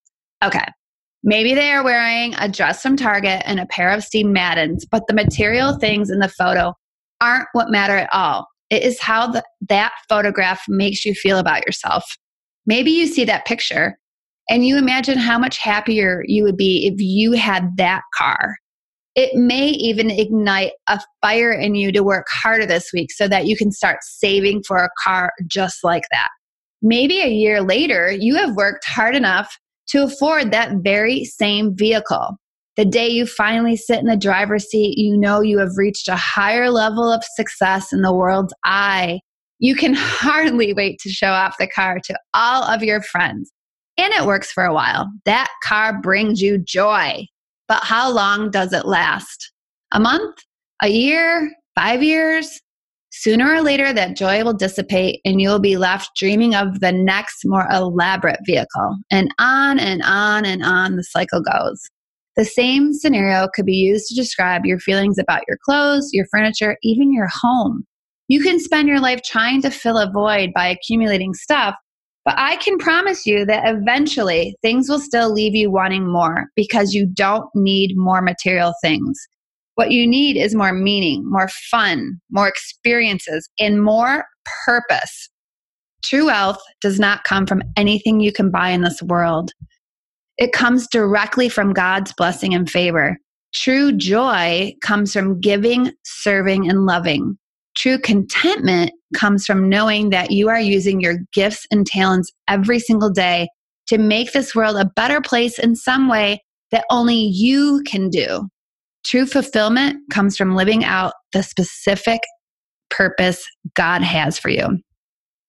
Okay, 0.44 0.64
Maybe 1.24 1.54
they 1.54 1.70
are 1.70 1.84
wearing 1.84 2.34
a 2.38 2.48
dress 2.48 2.82
from 2.82 2.96
Target 2.96 3.42
and 3.44 3.60
a 3.60 3.66
pair 3.66 3.90
of 3.90 4.02
Steve 4.02 4.26
Maddens, 4.26 4.84
but 4.84 5.06
the 5.06 5.14
material 5.14 5.78
things 5.78 6.10
in 6.10 6.18
the 6.18 6.28
photo 6.28 6.74
aren't 7.20 7.46
what 7.52 7.70
matter 7.70 7.96
at 7.96 8.12
all. 8.12 8.48
It 8.70 8.82
is 8.82 9.00
how 9.00 9.28
the, 9.28 9.44
that 9.68 9.92
photograph 10.08 10.62
makes 10.68 11.04
you 11.04 11.14
feel 11.14 11.38
about 11.38 11.64
yourself. 11.64 12.04
Maybe 12.66 12.90
you 12.90 13.06
see 13.06 13.24
that 13.24 13.46
picture 13.46 13.98
and 14.50 14.66
you 14.66 14.76
imagine 14.76 15.18
how 15.18 15.38
much 15.38 15.58
happier 15.58 16.24
you 16.26 16.42
would 16.42 16.56
be 16.56 16.88
if 16.88 16.94
you 16.98 17.32
had 17.32 17.76
that 17.76 18.02
car. 18.16 18.56
It 19.14 19.34
may 19.34 19.68
even 19.68 20.10
ignite 20.10 20.72
a 20.88 21.00
fire 21.20 21.52
in 21.52 21.74
you 21.74 21.92
to 21.92 22.02
work 22.02 22.26
harder 22.30 22.64
this 22.64 22.90
week 22.94 23.12
so 23.12 23.28
that 23.28 23.46
you 23.46 23.56
can 23.56 23.70
start 23.70 23.98
saving 24.02 24.62
for 24.66 24.78
a 24.78 24.90
car 25.04 25.32
just 25.46 25.84
like 25.84 26.04
that. 26.12 26.28
Maybe 26.80 27.20
a 27.20 27.28
year 27.28 27.62
later, 27.62 28.10
you 28.10 28.36
have 28.36 28.56
worked 28.56 28.84
hard 28.86 29.14
enough 29.14 29.58
to 29.88 30.02
afford 30.02 30.50
that 30.50 30.76
very 30.82 31.24
same 31.24 31.76
vehicle. 31.76 32.36
The 32.76 32.86
day 32.86 33.08
you 33.08 33.26
finally 33.26 33.76
sit 33.76 33.98
in 33.98 34.06
the 34.06 34.16
driver's 34.16 34.68
seat, 34.70 34.96
you 34.96 35.18
know 35.18 35.42
you 35.42 35.58
have 35.58 35.76
reached 35.76 36.08
a 36.08 36.16
higher 36.16 36.70
level 36.70 37.12
of 37.12 37.22
success 37.36 37.92
in 37.92 38.00
the 38.00 38.14
world's 38.14 38.54
eye. 38.64 39.20
You 39.58 39.74
can 39.74 39.92
hardly 39.96 40.72
wait 40.72 40.98
to 41.00 41.10
show 41.10 41.28
off 41.28 41.56
the 41.58 41.68
car 41.68 42.00
to 42.04 42.18
all 42.32 42.64
of 42.64 42.82
your 42.82 43.02
friends. 43.02 43.52
And 43.98 44.12
it 44.14 44.24
works 44.24 44.50
for 44.50 44.64
a 44.64 44.72
while. 44.72 45.06
That 45.26 45.50
car 45.62 46.00
brings 46.00 46.40
you 46.40 46.56
joy. 46.56 47.26
But 47.68 47.84
how 47.84 48.10
long 48.10 48.50
does 48.50 48.72
it 48.72 48.86
last? 48.86 49.52
A 49.92 50.00
month? 50.00 50.36
A 50.82 50.88
year? 50.88 51.50
Five 51.74 52.02
years? 52.02 52.60
Sooner 53.10 53.54
or 53.54 53.60
later, 53.60 53.92
that 53.92 54.16
joy 54.16 54.42
will 54.42 54.54
dissipate 54.54 55.20
and 55.24 55.40
you'll 55.40 55.60
be 55.60 55.76
left 55.76 56.16
dreaming 56.16 56.54
of 56.54 56.80
the 56.80 56.92
next, 56.92 57.42
more 57.44 57.68
elaborate 57.70 58.40
vehicle. 58.46 58.96
And 59.10 59.32
on 59.38 59.78
and 59.78 60.02
on 60.02 60.46
and 60.46 60.64
on 60.64 60.96
the 60.96 61.04
cycle 61.04 61.42
goes. 61.42 61.80
The 62.36 62.46
same 62.46 62.94
scenario 62.94 63.48
could 63.54 63.66
be 63.66 63.74
used 63.74 64.08
to 64.08 64.14
describe 64.14 64.64
your 64.64 64.78
feelings 64.78 65.18
about 65.18 65.42
your 65.46 65.58
clothes, 65.62 66.08
your 66.12 66.24
furniture, 66.32 66.78
even 66.82 67.12
your 67.12 67.28
home. 67.30 67.84
You 68.28 68.42
can 68.42 68.58
spend 68.58 68.88
your 68.88 69.00
life 69.00 69.20
trying 69.22 69.60
to 69.62 69.70
fill 69.70 69.98
a 69.98 70.10
void 70.10 70.50
by 70.54 70.68
accumulating 70.68 71.34
stuff, 71.34 71.74
but 72.24 72.34
I 72.38 72.56
can 72.56 72.78
promise 72.78 73.26
you 73.26 73.44
that 73.46 73.64
eventually 73.66 74.56
things 74.62 74.88
will 74.88 75.00
still 75.00 75.32
leave 75.32 75.54
you 75.54 75.70
wanting 75.70 76.10
more 76.10 76.46
because 76.54 76.94
you 76.94 77.06
don't 77.06 77.48
need 77.54 77.96
more 77.96 78.22
material 78.22 78.74
things. 78.82 79.18
What 79.74 79.90
you 79.90 80.06
need 80.06 80.36
is 80.36 80.54
more 80.54 80.72
meaning, 80.72 81.28
more 81.28 81.48
fun, 81.70 82.20
more 82.30 82.46
experiences, 82.46 83.48
and 83.58 83.82
more 83.82 84.26
purpose. 84.66 85.30
True 86.04 86.26
wealth 86.26 86.60
does 86.80 87.00
not 87.00 87.24
come 87.24 87.46
from 87.46 87.62
anything 87.76 88.20
you 88.20 88.32
can 88.32 88.50
buy 88.50 88.70
in 88.70 88.82
this 88.82 89.02
world. 89.02 89.52
It 90.38 90.52
comes 90.52 90.86
directly 90.88 91.48
from 91.48 91.72
God's 91.72 92.12
blessing 92.12 92.54
and 92.54 92.68
favor. 92.68 93.18
True 93.54 93.92
joy 93.92 94.74
comes 94.82 95.12
from 95.12 95.40
giving, 95.40 95.92
serving, 96.04 96.68
and 96.68 96.86
loving. 96.86 97.36
True 97.76 97.98
contentment 97.98 98.92
comes 99.14 99.46
from 99.46 99.68
knowing 99.68 100.10
that 100.10 100.30
you 100.30 100.48
are 100.48 100.60
using 100.60 101.00
your 101.00 101.16
gifts 101.32 101.66
and 101.70 101.86
talents 101.86 102.30
every 102.48 102.78
single 102.78 103.10
day 103.10 103.48
to 103.88 103.98
make 103.98 104.32
this 104.32 104.54
world 104.54 104.76
a 104.76 104.90
better 104.96 105.20
place 105.20 105.58
in 105.58 105.74
some 105.74 106.08
way 106.08 106.42
that 106.70 106.84
only 106.90 107.16
you 107.16 107.82
can 107.86 108.08
do. 108.08 108.48
True 109.04 109.26
fulfillment 109.26 109.98
comes 110.10 110.36
from 110.36 110.54
living 110.54 110.84
out 110.84 111.12
the 111.32 111.42
specific 111.42 112.20
purpose 112.90 113.44
God 113.74 114.02
has 114.02 114.38
for 114.38 114.48
you. 114.48 114.78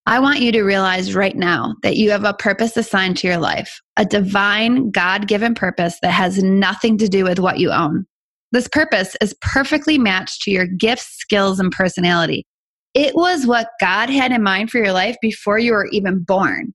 I 0.06 0.20
want 0.20 0.40
you 0.40 0.52
to 0.52 0.64
realize 0.64 1.16
right 1.16 1.36
now 1.36 1.76
that 1.82 1.96
you 1.96 2.12
have 2.12 2.26
a 2.26 2.34
purpose 2.34 2.76
assigned 2.76 3.18
to 3.18 3.28
your 3.28 3.38
life, 3.38 3.80
a 3.96 4.06
divine, 4.06 4.92
God 4.92 5.28
given 5.28 5.56
purpose 5.56 5.98
that 6.02 6.12
has 6.12 6.44
nothing 6.44 6.98
to 6.98 7.08
do 7.08 7.24
with 7.24 7.40
what 7.40 7.60
you 7.60 7.72
own. 7.72 8.06
This 8.54 8.68
purpose 8.68 9.16
is 9.20 9.36
perfectly 9.42 9.98
matched 9.98 10.44
to 10.44 10.52
your 10.52 10.68
gifts, 10.68 11.18
skills, 11.18 11.60
and 11.60 11.72
personality. 11.72 12.46
It 12.94 13.16
was 13.16 13.48
what 13.48 13.70
God 13.82 14.12
had 14.12 14.32
in 14.32 14.44
mind 14.44 14.70
for 14.70 14.78
your 14.78 14.94
life 14.94 15.18
before 15.24 15.58
you 15.58 15.74
were 15.74 15.88
even 15.88 16.24
born. 16.24 16.72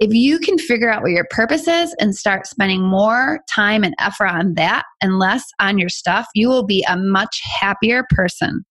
If 0.00 0.12
you 0.12 0.40
can 0.40 0.58
figure 0.58 0.90
out 0.90 1.02
what 1.02 1.12
your 1.12 1.28
purpose 1.30 1.68
is 1.68 1.94
and 2.00 2.16
start 2.16 2.48
spending 2.48 2.82
more 2.82 3.38
time 3.48 3.84
and 3.84 3.94
effort 4.00 4.26
on 4.26 4.54
that 4.54 4.82
and 5.00 5.20
less 5.20 5.44
on 5.60 5.78
your 5.78 5.88
stuff, 5.88 6.26
you 6.34 6.48
will 6.48 6.66
be 6.66 6.84
a 6.88 6.96
much 6.96 7.40
happier 7.60 8.04
person. 8.10 8.64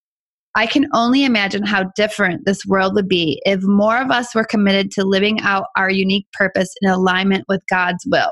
I 0.55 0.65
can 0.65 0.89
only 0.93 1.23
imagine 1.23 1.65
how 1.65 1.91
different 1.95 2.45
this 2.45 2.65
world 2.65 2.93
would 2.95 3.07
be 3.07 3.41
if 3.45 3.61
more 3.63 4.01
of 4.01 4.11
us 4.11 4.35
were 4.35 4.43
committed 4.43 4.91
to 4.91 5.05
living 5.05 5.39
out 5.41 5.67
our 5.77 5.89
unique 5.89 6.27
purpose 6.33 6.73
in 6.81 6.89
alignment 6.89 7.45
with 7.47 7.61
God's 7.69 8.03
will. 8.05 8.31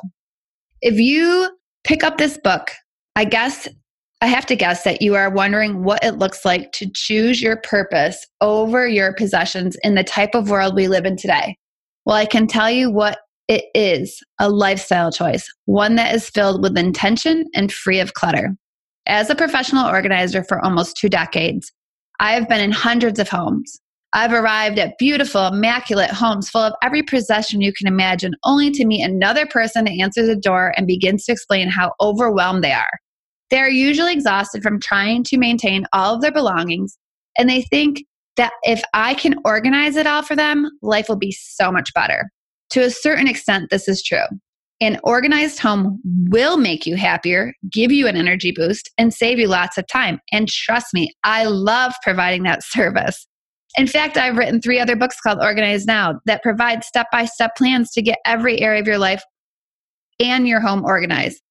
If 0.81 0.99
you 0.99 1.49
pick 1.85 2.03
up 2.03 2.17
this 2.17 2.37
book, 2.43 2.71
I 3.15 3.23
guess 3.23 3.69
I 4.19 4.27
have 4.27 4.47
to 4.47 4.55
guess 4.55 4.83
that 4.83 5.01
you 5.03 5.13
are 5.13 5.29
wondering 5.29 5.83
what 5.83 6.03
it 6.03 6.17
looks 6.17 6.43
like 6.43 6.71
to 6.73 6.89
choose 6.91 7.39
your 7.39 7.57
purpose 7.57 8.25
over 8.41 8.87
your 8.87 9.13
possessions 9.13 9.77
in 9.83 9.93
the 9.93 10.03
type 10.03 10.33
of 10.33 10.49
world 10.49 10.75
we 10.75 10.87
live 10.87 11.05
in 11.05 11.17
today. 11.17 11.55
Well, 12.05 12.15
I 12.15 12.25
can 12.25 12.47
tell 12.47 12.71
you 12.71 12.89
what 12.89 13.19
it 13.47 13.65
is 13.75 14.19
a 14.39 14.49
lifestyle 14.49 15.11
choice, 15.11 15.47
one 15.65 15.95
that 15.95 16.15
is 16.15 16.29
filled 16.29 16.63
with 16.63 16.77
intention 16.77 17.45
and 17.53 17.71
free 17.71 17.99
of 17.99 18.15
clutter. 18.15 18.55
As 19.05 19.29
a 19.29 19.35
professional 19.35 19.87
organizer 19.87 20.43
for 20.43 20.63
almost 20.65 20.97
two 20.97 21.09
decades, 21.09 21.71
I 22.19 22.33
have 22.33 22.49
been 22.49 22.59
in 22.59 22.71
hundreds 22.71 23.19
of 23.19 23.29
homes. 23.29 23.79
I've 24.13 24.33
arrived 24.33 24.79
at 24.79 24.97
beautiful, 24.97 25.47
immaculate 25.47 26.09
homes 26.09 26.49
full 26.49 26.63
of 26.63 26.73
every 26.81 27.03
possession 27.03 27.61
you 27.61 27.71
can 27.71 27.87
imagine, 27.87 28.33
only 28.45 28.71
to 28.71 28.85
meet 28.85 29.03
another 29.03 29.45
person 29.45 29.85
that 29.85 29.99
answers 30.01 30.27
the 30.27 30.35
door 30.35 30.73
and 30.75 30.87
begins 30.87 31.25
to 31.25 31.33
explain 31.33 31.69
how 31.69 31.91
overwhelmed 32.01 32.63
they 32.63 32.73
are. 32.73 32.89
They 33.49 33.59
are 33.59 33.69
usually 33.69 34.13
exhausted 34.13 34.61
from 34.61 34.79
trying 34.79 35.23
to 35.25 35.37
maintain 35.37 35.85
all 35.93 36.15
of 36.15 36.21
their 36.21 36.31
belongings, 36.31 36.97
and 37.37 37.49
they 37.49 37.61
think 37.63 38.03
that 38.35 38.53
if 38.63 38.81
I 38.93 39.13
can 39.13 39.35
organize 39.45 39.95
it 39.95 40.07
all 40.07 40.21
for 40.21 40.35
them, 40.35 40.69
life 40.81 41.09
will 41.09 41.17
be 41.17 41.31
so 41.31 41.71
much 41.71 41.93
better. 41.93 42.29
To 42.71 42.81
a 42.81 42.89
certain 42.89 43.27
extent, 43.27 43.69
this 43.69 43.87
is 43.87 44.03
true. 44.03 44.25
An 44.79 44.99
organized 45.03 45.59
home 45.59 45.99
will 46.29 46.57
make 46.57 46.85
you 46.85 46.97
happier, 46.97 47.53
give 47.71 47.91
you 47.91 48.07
an 48.07 48.15
energy 48.15 48.51
boost, 48.51 48.91
and 48.97 49.11
save 49.11 49.39
you 49.39 49.47
lots 49.47 49.77
of 49.77 49.87
time. 49.87 50.19
And 50.31 50.47
trust 50.47 50.93
me, 50.93 51.15
I 51.23 51.45
love 51.45 51.93
providing 52.03 52.43
that 52.43 52.63
service. 52.63 53.27
In 53.77 53.87
fact, 53.87 54.17
I've 54.17 54.37
written 54.37 54.61
three 54.61 54.79
other 54.79 54.95
books 54.95 55.19
called 55.19 55.39
Organize 55.41 55.85
Now 55.85 56.19
that 56.25 56.43
provide 56.43 56.83
step 56.83 57.07
by 57.11 57.25
step 57.25 57.55
plans 57.55 57.91
to 57.91 58.01
get 58.01 58.19
every 58.25 58.59
area 58.59 58.81
of 58.81 58.87
your 58.87 58.97
life 58.97 59.23
and 60.19 60.47
your 60.47 60.59
home 60.59 60.83
organized. 60.83 61.41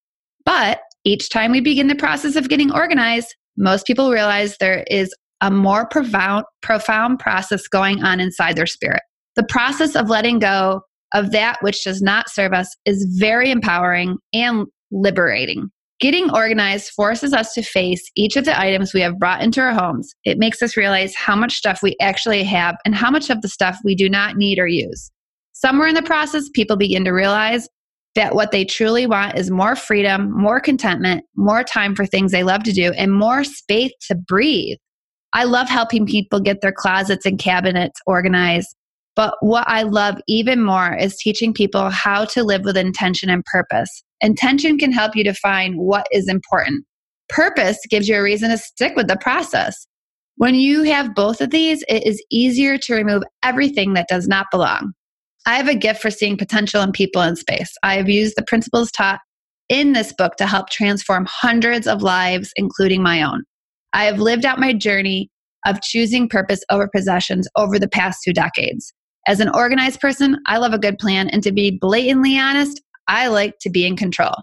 But 0.44 0.80
each 1.06 1.30
time 1.30 1.52
we 1.52 1.60
begin 1.60 1.86
the 1.86 1.94
process 1.94 2.34
of 2.34 2.48
getting 2.48 2.72
organized, 2.72 3.34
most 3.56 3.86
people 3.86 4.10
realize 4.10 4.56
there 4.58 4.84
is 4.90 5.14
a 5.40 5.50
more 5.50 5.86
profound, 5.86 6.44
profound 6.62 7.20
process 7.20 7.68
going 7.68 8.02
on 8.02 8.18
inside 8.18 8.56
their 8.56 8.66
spirit. 8.66 9.02
The 9.36 9.44
process 9.44 9.94
of 9.94 10.10
letting 10.10 10.40
go 10.40 10.82
of 11.14 11.30
that 11.30 11.58
which 11.60 11.84
does 11.84 12.02
not 12.02 12.28
serve 12.28 12.52
us 12.52 12.74
is 12.84 13.06
very 13.18 13.52
empowering 13.52 14.18
and 14.32 14.66
liberating. 14.90 15.70
Getting 16.00 16.30
organized 16.34 16.90
forces 16.90 17.32
us 17.32 17.54
to 17.54 17.62
face 17.62 18.02
each 18.16 18.36
of 18.36 18.44
the 18.44 18.58
items 18.58 18.92
we 18.92 19.00
have 19.00 19.18
brought 19.18 19.42
into 19.42 19.60
our 19.60 19.72
homes. 19.72 20.12
It 20.24 20.38
makes 20.38 20.60
us 20.60 20.76
realize 20.76 21.14
how 21.14 21.36
much 21.36 21.54
stuff 21.54 21.82
we 21.82 21.96
actually 22.00 22.42
have 22.44 22.76
and 22.84 22.94
how 22.96 23.10
much 23.10 23.30
of 23.30 23.42
the 23.42 23.48
stuff 23.48 23.78
we 23.84 23.94
do 23.94 24.10
not 24.10 24.36
need 24.36 24.58
or 24.58 24.66
use. 24.66 25.10
Somewhere 25.52 25.88
in 25.88 25.94
the 25.94 26.02
process, 26.02 26.50
people 26.52 26.76
begin 26.76 27.04
to 27.04 27.12
realize 27.12 27.68
that 28.16 28.34
what 28.34 28.50
they 28.50 28.64
truly 28.64 29.06
want 29.06 29.38
is 29.38 29.50
more 29.50 29.76
freedom, 29.76 30.30
more 30.36 30.60
contentment, 30.60 31.24
more 31.36 31.62
time 31.62 31.94
for 31.94 32.04
things 32.04 32.32
they 32.32 32.42
love 32.42 32.64
to 32.64 32.72
do, 32.72 32.92
and 32.92 33.12
more 33.12 33.44
space 33.44 33.92
to 34.08 34.14
breathe. 34.14 34.78
I 35.32 35.44
love 35.44 35.68
helping 35.68 36.06
people 36.06 36.40
get 36.40 36.60
their 36.60 36.72
closets 36.72 37.26
and 37.26 37.38
cabinets 37.38 38.00
organized 38.06 38.74
but 39.16 39.34
what 39.40 39.64
I 39.66 39.82
love 39.82 40.18
even 40.28 40.62
more 40.62 40.94
is 40.94 41.16
teaching 41.16 41.54
people 41.54 41.88
how 41.88 42.26
to 42.26 42.44
live 42.44 42.64
with 42.64 42.76
intention 42.76 43.30
and 43.30 43.42
purpose. 43.46 44.04
Intention 44.20 44.78
can 44.78 44.92
help 44.92 45.16
you 45.16 45.24
define 45.24 45.78
what 45.78 46.06
is 46.12 46.28
important. 46.28 46.84
Purpose 47.30 47.78
gives 47.90 48.08
you 48.08 48.16
a 48.16 48.22
reason 48.22 48.50
to 48.50 48.58
stick 48.58 48.94
with 48.94 49.08
the 49.08 49.16
process. 49.16 49.86
When 50.36 50.54
you 50.54 50.82
have 50.82 51.14
both 51.14 51.40
of 51.40 51.50
these, 51.50 51.82
it 51.88 52.06
is 52.06 52.22
easier 52.30 52.76
to 52.76 52.94
remove 52.94 53.22
everything 53.42 53.94
that 53.94 54.06
does 54.08 54.28
not 54.28 54.46
belong. 54.50 54.92
I 55.46 55.56
have 55.56 55.68
a 55.68 55.74
gift 55.76 56.02
for 56.02 56.10
seeing 56.10 56.36
potential 56.36 56.82
in 56.82 56.90
people 56.90 57.22
in 57.22 57.36
space. 57.36 57.72
I 57.84 57.94
have 57.94 58.08
used 58.08 58.34
the 58.36 58.42
principles 58.42 58.90
taught 58.90 59.20
in 59.68 59.92
this 59.92 60.12
book 60.12 60.36
to 60.36 60.46
help 60.46 60.70
transform 60.70 61.26
hundreds 61.28 61.86
of 61.86 62.02
lives, 62.02 62.52
including 62.56 63.02
my 63.02 63.22
own. 63.22 63.44
I 63.92 64.04
have 64.04 64.18
lived 64.18 64.44
out 64.44 64.58
my 64.58 64.72
journey 64.72 65.30
of 65.64 65.80
choosing 65.82 66.28
purpose 66.28 66.60
over 66.70 66.88
possessions 66.88 67.48
over 67.56 67.78
the 67.78 67.88
past 67.88 68.20
two 68.24 68.32
decades. 68.32 68.92
As 69.26 69.40
an 69.40 69.48
organized 69.54 70.00
person, 70.00 70.36
I 70.46 70.58
love 70.58 70.72
a 70.72 70.78
good 70.78 70.98
plan. 70.98 71.28
And 71.28 71.42
to 71.44 71.52
be 71.52 71.78
blatantly 71.80 72.38
honest, 72.38 72.82
I 73.08 73.28
like 73.28 73.58
to 73.60 73.70
be 73.70 73.86
in 73.86 73.96
control. 73.96 74.34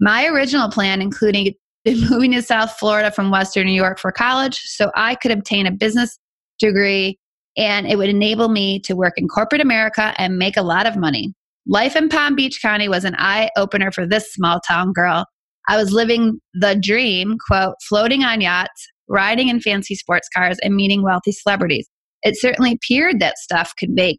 My 0.00 0.26
original 0.26 0.70
plan 0.70 1.00
including 1.00 1.54
moving 2.10 2.32
to 2.32 2.42
South 2.42 2.72
Florida 2.72 3.10
from 3.10 3.30
Western 3.30 3.66
New 3.66 3.72
York 3.72 3.98
for 3.98 4.10
college 4.10 4.56
so 4.56 4.90
I 4.96 5.14
could 5.14 5.30
obtain 5.30 5.66
a 5.66 5.70
business 5.70 6.18
degree 6.58 7.18
and 7.56 7.86
it 7.86 7.96
would 7.96 8.08
enable 8.08 8.48
me 8.48 8.80
to 8.80 8.94
work 8.94 9.14
in 9.16 9.28
corporate 9.28 9.60
America 9.60 10.14
and 10.18 10.38
make 10.38 10.56
a 10.56 10.62
lot 10.62 10.86
of 10.86 10.96
money. 10.96 11.32
Life 11.66 11.96
in 11.96 12.08
Palm 12.08 12.36
Beach 12.36 12.60
County 12.62 12.88
was 12.88 13.04
an 13.04 13.16
eye 13.18 13.50
opener 13.56 13.90
for 13.90 14.06
this 14.06 14.32
small 14.32 14.60
town 14.60 14.92
girl. 14.92 15.26
I 15.68 15.76
was 15.76 15.92
living 15.92 16.40
the 16.54 16.76
dream, 16.76 17.36
quote, 17.48 17.74
floating 17.88 18.22
on 18.22 18.40
yachts, 18.40 18.86
riding 19.08 19.48
in 19.48 19.60
fancy 19.60 19.96
sports 19.96 20.28
cars, 20.34 20.58
and 20.62 20.76
meeting 20.76 21.02
wealthy 21.02 21.32
celebrities 21.32 21.88
it 22.26 22.36
certainly 22.36 22.72
appeared 22.72 23.20
that 23.20 23.38
stuff 23.38 23.72
could 23.78 23.90
make 23.90 24.18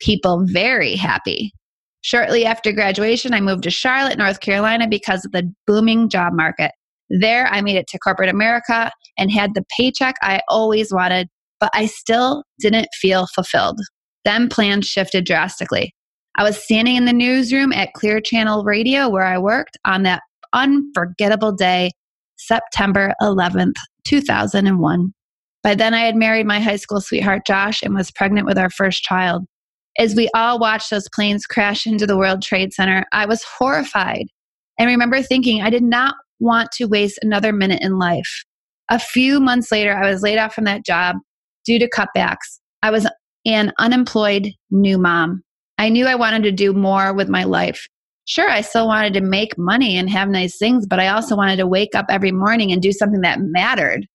people 0.00 0.46
very 0.46 0.94
happy. 0.94 1.52
Shortly 2.02 2.46
after 2.46 2.72
graduation, 2.72 3.34
I 3.34 3.40
moved 3.40 3.64
to 3.64 3.70
Charlotte, 3.70 4.16
North 4.16 4.40
Carolina 4.40 4.86
because 4.88 5.24
of 5.24 5.32
the 5.32 5.52
booming 5.66 6.08
job 6.08 6.32
market. 6.32 6.70
There, 7.10 7.48
I 7.48 7.60
made 7.60 7.76
it 7.76 7.88
to 7.88 7.98
corporate 7.98 8.30
America 8.30 8.92
and 9.18 9.32
had 9.32 9.54
the 9.54 9.64
paycheck 9.76 10.14
I 10.22 10.40
always 10.48 10.92
wanted, 10.92 11.28
but 11.60 11.70
I 11.74 11.86
still 11.86 12.42
didn't 12.58 12.88
feel 12.94 13.26
fulfilled. 13.28 13.78
Then 14.24 14.48
plans 14.48 14.86
shifted 14.86 15.24
drastically. 15.24 15.94
I 16.36 16.42
was 16.42 16.62
standing 16.62 16.96
in 16.96 17.04
the 17.04 17.12
newsroom 17.12 17.72
at 17.72 17.92
Clear 17.94 18.20
Channel 18.20 18.64
Radio 18.64 19.08
where 19.08 19.24
I 19.24 19.38
worked 19.38 19.76
on 19.84 20.02
that 20.04 20.22
unforgettable 20.52 21.52
day, 21.52 21.90
September 22.36 23.14
11th, 23.22 23.76
2001. 24.04 25.12
By 25.62 25.74
then, 25.74 25.92
I 25.92 26.00
had 26.00 26.16
married 26.16 26.46
my 26.46 26.58
high 26.58 26.76
school 26.76 27.00
sweetheart, 27.00 27.42
Josh, 27.46 27.82
and 27.82 27.94
was 27.94 28.10
pregnant 28.10 28.46
with 28.46 28.56
our 28.56 28.70
first 28.70 29.02
child. 29.02 29.44
As 29.98 30.14
we 30.14 30.30
all 30.34 30.58
watched 30.58 30.90
those 30.90 31.08
planes 31.14 31.44
crash 31.44 31.86
into 31.86 32.06
the 32.06 32.16
World 32.16 32.42
Trade 32.42 32.72
Center, 32.72 33.04
I 33.12 33.26
was 33.26 33.44
horrified 33.44 34.26
and 34.78 34.88
remember 34.88 35.20
thinking 35.20 35.60
I 35.60 35.68
did 35.68 35.82
not 35.82 36.14
want 36.38 36.70
to 36.72 36.86
waste 36.86 37.18
another 37.20 37.52
minute 37.52 37.82
in 37.82 37.98
life. 37.98 38.44
A 38.90 38.98
few 38.98 39.40
months 39.40 39.70
later, 39.70 39.94
I 39.94 40.10
was 40.10 40.22
laid 40.22 40.38
off 40.38 40.54
from 40.54 40.64
that 40.64 40.86
job 40.86 41.16
due 41.64 41.78
to 41.78 41.88
cutbacks. 41.88 42.58
I 42.82 42.90
was 42.90 43.06
an 43.46 43.72
unemployed 43.78 44.48
new 44.70 44.98
mom. 44.98 45.42
I 45.78 45.88
knew 45.88 46.06
I 46.06 46.14
wanted 46.14 46.42
to 46.44 46.52
do 46.52 46.72
more 46.72 47.12
with 47.12 47.28
my 47.28 47.44
life. 47.44 47.86
Sure, 48.26 48.48
I 48.48 48.60
still 48.60 48.86
wanted 48.86 49.14
to 49.14 49.20
make 49.20 49.58
money 49.58 49.96
and 49.96 50.08
have 50.10 50.28
nice 50.28 50.56
things, 50.56 50.86
but 50.86 51.00
I 51.00 51.08
also 51.08 51.36
wanted 51.36 51.56
to 51.56 51.66
wake 51.66 51.94
up 51.94 52.06
every 52.08 52.32
morning 52.32 52.70
and 52.70 52.80
do 52.80 52.92
something 52.92 53.22
that 53.22 53.40
mattered. 53.40 54.06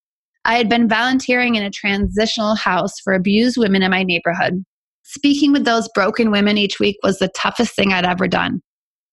I 0.44 0.56
had 0.56 0.68
been 0.68 0.88
volunteering 0.88 1.56
in 1.56 1.64
a 1.64 1.70
transitional 1.70 2.54
house 2.54 3.00
for 3.02 3.12
abused 3.12 3.56
women 3.56 3.82
in 3.82 3.90
my 3.90 4.04
neighborhood. 4.04 4.64
Speaking 5.02 5.52
with 5.52 5.64
those 5.64 5.88
broken 5.94 6.30
women 6.30 6.56
each 6.56 6.78
week 6.78 6.96
was 7.02 7.18
the 7.18 7.28
toughest 7.36 7.74
thing 7.74 7.92
I'd 7.92 8.06
ever 8.06 8.28
done. 8.28 8.60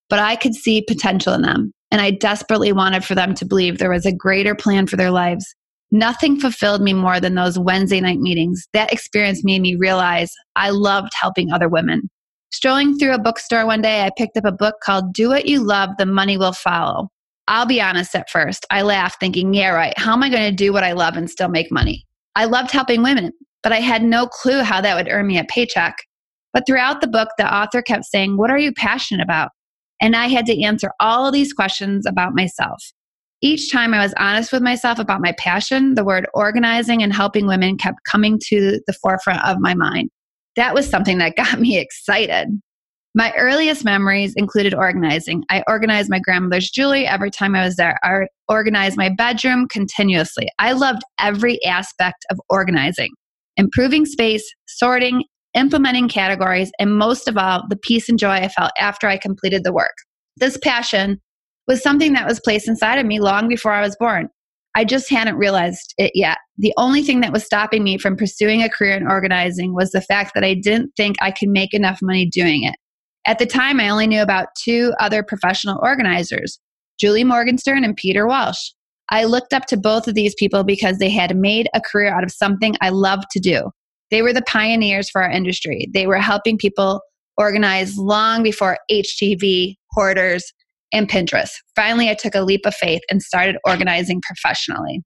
But 0.09 0.19
I 0.19 0.35
could 0.35 0.53
see 0.53 0.85
potential 0.87 1.33
in 1.33 1.41
them, 1.41 1.71
and 1.91 1.99
I 1.99 2.11
desperately 2.11 2.71
wanted 2.71 3.03
for 3.03 3.15
them 3.15 3.33
to 3.35 3.45
believe 3.45 3.79
there 3.79 3.89
was 3.89 4.05
a 4.05 4.15
greater 4.15 4.53
plan 4.53 4.85
for 4.85 4.95
their 4.95 5.11
lives. 5.11 5.55
Nothing 5.93 6.39
fulfilled 6.39 6.81
me 6.81 6.91
more 6.91 7.19
than 7.19 7.35
those 7.35 7.59
Wednesday 7.59 8.01
night 8.01 8.19
meetings. 8.19 8.67
That 8.73 8.91
experience 8.91 9.43
made 9.43 9.61
me 9.61 9.75
realize 9.75 10.33
I 10.55 10.71
loved 10.71 11.11
helping 11.13 11.51
other 11.51 11.69
women. 11.69 12.09
Strolling 12.51 12.97
through 12.97 13.13
a 13.13 13.19
bookstore 13.19 13.67
one 13.67 13.83
day, 13.83 14.01
I 14.01 14.09
picked 14.17 14.35
up 14.35 14.43
a 14.43 14.51
book 14.51 14.73
called 14.83 15.13
Do 15.13 15.29
What 15.29 15.45
You 15.45 15.63
Love, 15.63 15.91
The 15.99 16.07
Money 16.07 16.35
Will 16.35 16.51
Follow. 16.51 17.09
I'll 17.47 17.67
be 17.67 17.79
honest 17.79 18.15
at 18.15 18.31
first. 18.31 18.65
I 18.71 18.81
laughed, 18.81 19.19
thinking, 19.19 19.53
yeah, 19.53 19.69
right. 19.69 19.93
How 19.95 20.13
am 20.13 20.23
I 20.23 20.29
going 20.29 20.49
to 20.49 20.55
do 20.55 20.73
what 20.73 20.83
I 20.83 20.93
love 20.93 21.15
and 21.15 21.29
still 21.29 21.49
make 21.49 21.71
money? 21.71 22.07
I 22.35 22.45
loved 22.45 22.71
helping 22.71 23.03
women, 23.03 23.31
but 23.61 23.71
I 23.71 23.79
had 23.79 24.01
no 24.01 24.25
clue 24.25 24.63
how 24.63 24.81
that 24.81 24.95
would 24.95 25.11
earn 25.11 25.27
me 25.27 25.37
a 25.37 25.43
paycheck. 25.43 25.95
But 26.53 26.65
throughout 26.65 27.01
the 27.01 27.07
book, 27.07 27.29
the 27.37 27.53
author 27.53 27.83
kept 27.83 28.05
saying, 28.05 28.37
What 28.37 28.49
are 28.49 28.57
you 28.57 28.73
passionate 28.73 29.23
about? 29.23 29.51
And 30.01 30.15
I 30.15 30.27
had 30.27 30.47
to 30.47 30.59
answer 30.63 30.89
all 30.99 31.31
these 31.31 31.53
questions 31.53 32.07
about 32.07 32.33
myself. 32.33 32.83
Each 33.43 33.69
time 33.69 33.93
I 33.93 33.99
was 33.99 34.13
honest 34.17 34.53
with 34.53 34.61
myself 34.61 34.99
about 34.99 35.19
my 35.19 35.33
passion, 35.37 35.95
the 35.95 36.05
word 36.05 36.25
organizing 36.33 37.03
and 37.03 37.11
helping 37.11 37.45
women 37.45 37.77
kept 37.77 37.97
coming 38.09 38.39
to 38.47 38.79
the 38.87 38.93
forefront 38.93 39.43
of 39.43 39.57
my 39.59 39.73
mind. 39.73 40.09
That 40.55 40.73
was 40.73 40.89
something 40.89 41.17
that 41.17 41.35
got 41.35 41.59
me 41.59 41.77
excited. 41.77 42.47
My 43.13 43.33
earliest 43.37 43.83
memories 43.83 44.33
included 44.37 44.73
organizing. 44.73 45.43
I 45.49 45.61
organized 45.67 46.09
my 46.09 46.19
grandmother's 46.19 46.71
jewelry 46.71 47.05
every 47.05 47.29
time 47.29 47.53
I 47.53 47.65
was 47.65 47.75
there. 47.75 47.99
I 48.01 48.27
organized 48.47 48.95
my 48.95 49.09
bedroom 49.09 49.67
continuously. 49.67 50.47
I 50.57 50.71
loved 50.71 51.01
every 51.19 51.63
aspect 51.65 52.25
of 52.31 52.39
organizing, 52.49 53.11
improving 53.57 54.05
space, 54.05 54.49
sorting, 54.67 55.25
implementing 55.53 56.07
categories, 56.07 56.71
and 56.79 56.97
most 56.97 57.27
of 57.27 57.37
all, 57.37 57.63
the 57.69 57.75
peace 57.75 58.07
and 58.07 58.17
joy 58.17 58.31
I 58.31 58.47
felt 58.47 58.71
after 58.79 59.07
I 59.07 59.17
completed 59.17 59.65
the 59.65 59.73
work. 59.73 59.93
This 60.37 60.57
passion 60.57 61.19
was 61.67 61.81
something 61.81 62.13
that 62.13 62.27
was 62.27 62.39
placed 62.39 62.67
inside 62.67 62.97
of 62.97 63.05
me 63.05 63.19
long 63.19 63.47
before 63.47 63.71
I 63.71 63.81
was 63.81 63.95
born. 63.99 64.29
I 64.75 64.83
just 64.83 65.09
hadn't 65.09 65.35
realized 65.35 65.93
it 65.97 66.11
yet. 66.15 66.39
The 66.57 66.73
only 66.77 67.03
thing 67.03 67.21
that 67.21 67.31
was 67.31 67.45
stopping 67.45 67.83
me 67.83 67.97
from 67.97 68.17
pursuing 68.17 68.63
a 68.63 68.69
career 68.69 68.97
in 68.97 69.07
organizing 69.07 69.75
was 69.75 69.91
the 69.91 70.01
fact 70.01 70.31
that 70.33 70.43
I 70.43 70.55
didn't 70.55 70.91
think 70.97 71.15
I 71.21 71.31
could 71.31 71.49
make 71.49 71.73
enough 71.73 71.99
money 72.01 72.25
doing 72.25 72.63
it. 72.63 72.75
At 73.25 73.39
the 73.39 73.45
time, 73.45 73.79
I 73.79 73.89
only 73.89 74.07
knew 74.07 74.21
about 74.21 74.49
two 74.61 74.93
other 74.99 75.23
professional 75.23 75.79
organizers, 75.81 76.59
Julie 76.99 77.23
Morgenstern 77.23 77.83
and 77.83 77.95
Peter 77.95 78.27
Walsh. 78.27 78.71
I 79.09 79.25
looked 79.25 79.53
up 79.53 79.67
to 79.67 79.77
both 79.77 80.07
of 80.07 80.15
these 80.15 80.35
people 80.35 80.63
because 80.63 80.97
they 80.97 81.09
had 81.09 81.37
made 81.37 81.69
a 81.75 81.81
career 81.81 82.13
out 82.13 82.23
of 82.23 82.31
something 82.31 82.75
I 82.81 82.89
loved 82.89 83.25
to 83.31 83.39
do. 83.39 83.69
They 84.09 84.21
were 84.21 84.33
the 84.33 84.41
pioneers 84.43 85.09
for 85.09 85.21
our 85.21 85.29
industry. 85.29 85.87
They 85.93 86.07
were 86.07 86.19
helping 86.19 86.57
people 86.57 87.01
organize 87.37 87.97
long 87.97 88.43
before 88.43 88.77
HGTV, 88.91 89.75
hoarders, 89.91 90.43
and 90.93 91.09
Pinterest. 91.09 91.51
Finally, 91.75 92.09
I 92.09 92.13
took 92.13 92.35
a 92.35 92.41
leap 92.41 92.65
of 92.65 92.75
faith 92.75 93.01
and 93.09 93.21
started 93.21 93.57
organizing 93.65 94.21
professionally. 94.21 95.01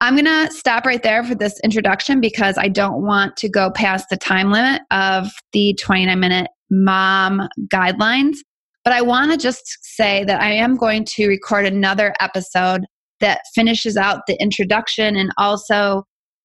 I'm 0.00 0.14
going 0.14 0.24
to 0.26 0.52
stop 0.52 0.84
right 0.84 1.02
there 1.02 1.22
for 1.24 1.34
this 1.34 1.58
introduction 1.62 2.20
because 2.20 2.58
I 2.58 2.68
don't 2.68 3.06
want 3.06 3.36
to 3.38 3.48
go 3.48 3.70
past 3.70 4.06
the 4.10 4.16
time 4.16 4.50
limit 4.50 4.82
of 4.90 5.28
the 5.52 5.74
29 5.80 6.18
minute 6.18 6.48
mom 6.70 7.48
guidelines. 7.72 8.36
But 8.84 8.92
I 8.92 9.02
want 9.02 9.32
to 9.32 9.38
just 9.38 9.64
say 9.82 10.24
that 10.24 10.40
I 10.40 10.52
am 10.52 10.76
going 10.76 11.04
to 11.16 11.28
record 11.28 11.66
another 11.66 12.14
episode 12.20 12.82
that 13.20 13.40
finishes 13.54 13.96
out 13.96 14.20
the 14.26 14.40
introduction 14.40 15.16
and 15.16 15.30
also 15.38 16.04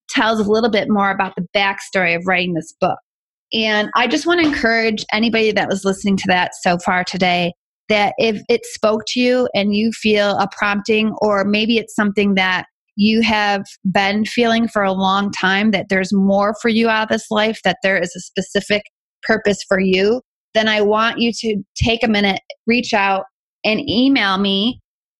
tells 0.09 0.39
a 0.39 0.49
little 0.49 0.69
bit 0.69 0.89
more 0.89 1.11
about 1.11 1.33
the 1.35 1.45
backstory 1.55 2.15
of 2.15 2.23
writing 2.25 2.53
this 2.53 2.73
book. 2.79 2.97
And 3.53 3.89
I 3.95 4.07
just 4.07 4.25
want 4.25 4.41
to 4.41 4.47
encourage 4.47 5.05
anybody 5.11 5.51
that 5.51 5.67
was 5.67 5.83
listening 5.83 6.15
to 6.17 6.23
that 6.27 6.51
so 6.61 6.77
far 6.77 7.03
today 7.03 7.51
that 7.91 8.13
if 8.17 8.41
it 8.49 8.65
spoke 8.65 9.03
to 9.09 9.19
you 9.19 9.49
and 9.53 9.75
you 9.75 9.91
feel 9.91 10.37
a 10.37 10.47
prompting, 10.57 11.13
or 11.21 11.43
maybe 11.43 11.77
it's 11.77 11.93
something 11.93 12.35
that 12.35 12.65
you 12.95 13.21
have 13.21 13.63
been 13.91 14.25
feeling 14.25 14.67
for 14.67 14.81
a 14.81 14.93
long 14.93 15.31
time, 15.31 15.71
that 15.71 15.87
there's 15.89 16.13
more 16.13 16.55
for 16.61 16.69
you 16.69 16.89
out 16.89 17.03
of 17.03 17.09
this 17.09 17.29
life, 17.29 17.59
that 17.63 17.77
there 17.83 17.97
is 17.97 18.13
a 18.15 18.19
specific 18.19 18.83
purpose 19.23 19.59
for 19.67 19.79
you, 19.79 20.21
then 20.53 20.67
I 20.67 20.81
want 20.81 21.19
you 21.19 21.31
to 21.33 21.63
take 21.75 22.03
a 22.03 22.07
minute, 22.07 22.39
reach 22.67 22.93
out, 22.93 23.23
and 23.63 23.79
email 23.89 24.37
me 24.37 24.79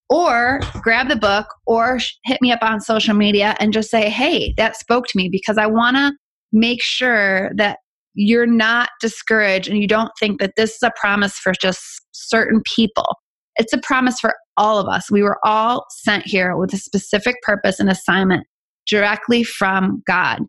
or 0.10 0.60
grab 0.81 1.07
the 1.07 1.15
book 1.15 1.47
or 1.65 1.99
hit 2.25 2.41
me 2.41 2.51
up 2.51 2.62
on 2.62 2.81
social 2.81 3.13
media 3.13 3.55
and 3.60 3.71
just 3.71 3.89
say, 3.89 4.10
hey, 4.10 4.53
that 4.57 4.75
spoke 4.75 5.07
to 5.07 5.17
me 5.17 5.29
because 5.29 5.57
I 5.57 5.67
want 5.67 5.95
to 5.95 6.12
make 6.51 6.81
sure 6.81 7.51
that 7.55 7.79
you're 8.13 8.47
not 8.47 8.89
discouraged 9.00 9.69
and 9.69 9.80
you 9.80 9.88
don't 9.88 10.12
think 10.19 10.39
that 10.39 10.54
this 10.58 10.71
is 10.71 10.84
a 10.84 10.91
promise 11.00 11.38
for 11.38 11.54
just 11.62 11.82
certain 12.12 12.62
people. 12.65 13.15
It's 13.58 13.74
a 13.74 13.80
promise 13.80 14.19
for 14.19 14.34
all 14.58 14.80
of 14.80 14.88
us. 14.88 15.10
We 15.12 15.24
were 15.24 15.39
all 15.43 15.86
sent 16.04 16.26
here 16.26 16.56
with 16.58 16.74
a 16.74 16.78
specific 16.78 17.36
purpose 17.43 17.80
and 17.80 17.89
assignment 17.89 18.45
directly 18.88 19.43
from 19.43 20.04
God. 20.06 20.39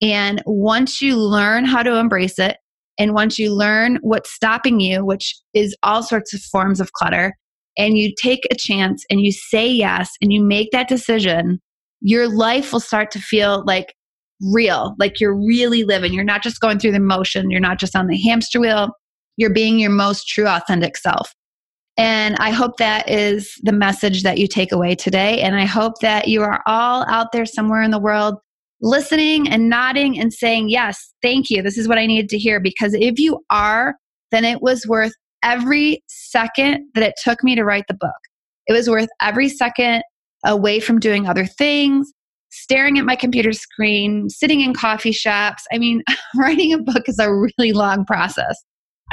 And 0.00 0.42
once 0.46 1.00
you 1.00 1.16
learn 1.16 1.64
how 1.64 1.82
to 1.82 1.96
embrace 1.96 2.38
it, 2.38 2.56
and 2.98 3.14
once 3.14 3.38
you 3.38 3.54
learn 3.54 3.98
what's 4.02 4.32
stopping 4.32 4.80
you, 4.80 5.04
which 5.04 5.34
is 5.54 5.76
all 5.82 6.02
sorts 6.02 6.34
of 6.34 6.40
forms 6.42 6.80
of 6.80 6.92
clutter, 6.92 7.34
and 7.78 7.96
you 7.96 8.12
take 8.20 8.40
a 8.50 8.54
chance 8.54 9.04
and 9.08 9.20
you 9.20 9.32
say 9.32 9.66
yes 9.66 10.10
and 10.20 10.32
you 10.32 10.42
make 10.42 10.70
that 10.72 10.88
decision, 10.88 11.60
your 12.00 12.28
life 12.28 12.72
will 12.72 12.80
start 12.80 13.10
to 13.12 13.18
feel 13.18 13.64
like 13.66 13.94
real, 14.42 14.94
like 14.98 15.20
you're 15.20 15.36
really 15.36 15.84
living. 15.84 16.12
You're 16.12 16.24
not 16.24 16.42
just 16.42 16.60
going 16.60 16.78
through 16.78 16.92
the 16.92 17.00
motion, 17.00 17.50
you're 17.50 17.60
not 17.60 17.78
just 17.78 17.96
on 17.96 18.06
the 18.06 18.18
hamster 18.18 18.60
wheel, 18.60 18.90
you're 19.36 19.52
being 19.52 19.78
your 19.78 19.90
most 19.90 20.28
true, 20.28 20.46
authentic 20.46 20.96
self. 20.96 21.34
And 21.96 22.36
I 22.38 22.50
hope 22.50 22.78
that 22.78 23.08
is 23.08 23.54
the 23.62 23.72
message 23.72 24.22
that 24.22 24.38
you 24.38 24.46
take 24.46 24.72
away 24.72 24.94
today. 24.94 25.40
And 25.42 25.56
I 25.56 25.66
hope 25.66 26.00
that 26.00 26.28
you 26.28 26.42
are 26.42 26.62
all 26.66 27.04
out 27.06 27.32
there 27.32 27.44
somewhere 27.44 27.82
in 27.82 27.90
the 27.90 27.98
world 27.98 28.36
listening 28.80 29.48
and 29.48 29.68
nodding 29.68 30.18
and 30.18 30.32
saying, 30.32 30.68
Yes, 30.68 31.12
thank 31.22 31.50
you. 31.50 31.62
This 31.62 31.78
is 31.78 31.88
what 31.88 31.98
I 31.98 32.06
needed 32.06 32.28
to 32.30 32.38
hear. 32.38 32.60
Because 32.60 32.94
if 32.94 33.18
you 33.18 33.44
are, 33.50 33.94
then 34.30 34.44
it 34.44 34.60
was 34.60 34.86
worth 34.86 35.12
every 35.42 36.02
second 36.08 36.88
that 36.94 37.02
it 37.02 37.14
took 37.22 37.44
me 37.44 37.54
to 37.54 37.64
write 37.64 37.84
the 37.88 37.94
book. 37.94 38.10
It 38.66 38.72
was 38.72 38.88
worth 38.88 39.08
every 39.20 39.48
second 39.48 40.02
away 40.44 40.80
from 40.80 40.98
doing 40.98 41.28
other 41.28 41.46
things, 41.46 42.12
staring 42.52 42.98
at 42.98 43.04
my 43.04 43.16
computer 43.16 43.52
screen, 43.52 44.28
sitting 44.28 44.60
in 44.60 44.74
coffee 44.74 45.10
shops. 45.10 45.64
I 45.72 45.78
mean, 45.78 46.02
writing 46.36 46.72
a 46.72 46.78
book 46.78 47.08
is 47.08 47.18
a 47.18 47.32
really 47.32 47.72
long 47.72 48.04
process. 48.04 48.62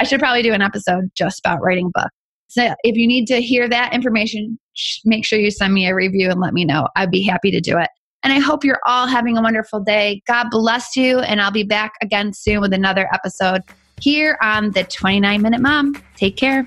I 0.00 0.04
should 0.04 0.20
probably 0.20 0.42
do 0.42 0.52
an 0.52 0.62
episode 0.62 1.10
just 1.16 1.40
about 1.40 1.60
writing 1.60 1.90
a 1.94 2.00
book. 2.00 2.10
So 2.48 2.74
if 2.82 2.96
you 2.96 3.06
need 3.06 3.26
to 3.26 3.40
hear 3.40 3.68
that 3.68 3.94
information, 3.94 4.58
make 5.04 5.24
sure 5.24 5.38
you 5.38 5.50
send 5.50 5.72
me 5.72 5.86
a 5.88 5.94
review 5.94 6.30
and 6.30 6.40
let 6.40 6.52
me 6.52 6.64
know. 6.64 6.88
I'd 6.96 7.10
be 7.10 7.22
happy 7.22 7.50
to 7.50 7.60
do 7.60 7.78
it. 7.78 7.88
And 8.22 8.32
I 8.32 8.38
hope 8.38 8.64
you're 8.64 8.80
all 8.86 9.06
having 9.06 9.38
a 9.38 9.42
wonderful 9.42 9.80
day. 9.80 10.22
God 10.26 10.48
bless 10.50 10.96
you. 10.96 11.20
And 11.20 11.40
I'll 11.40 11.52
be 11.52 11.62
back 11.62 11.92
again 12.02 12.32
soon 12.32 12.60
with 12.60 12.72
another 12.72 13.08
episode 13.14 13.62
here 14.00 14.36
on 14.42 14.72
the 14.72 14.84
29 14.84 15.40
Minute 15.40 15.60
Mom. 15.60 15.94
Take 16.16 16.36
care. 16.36 16.66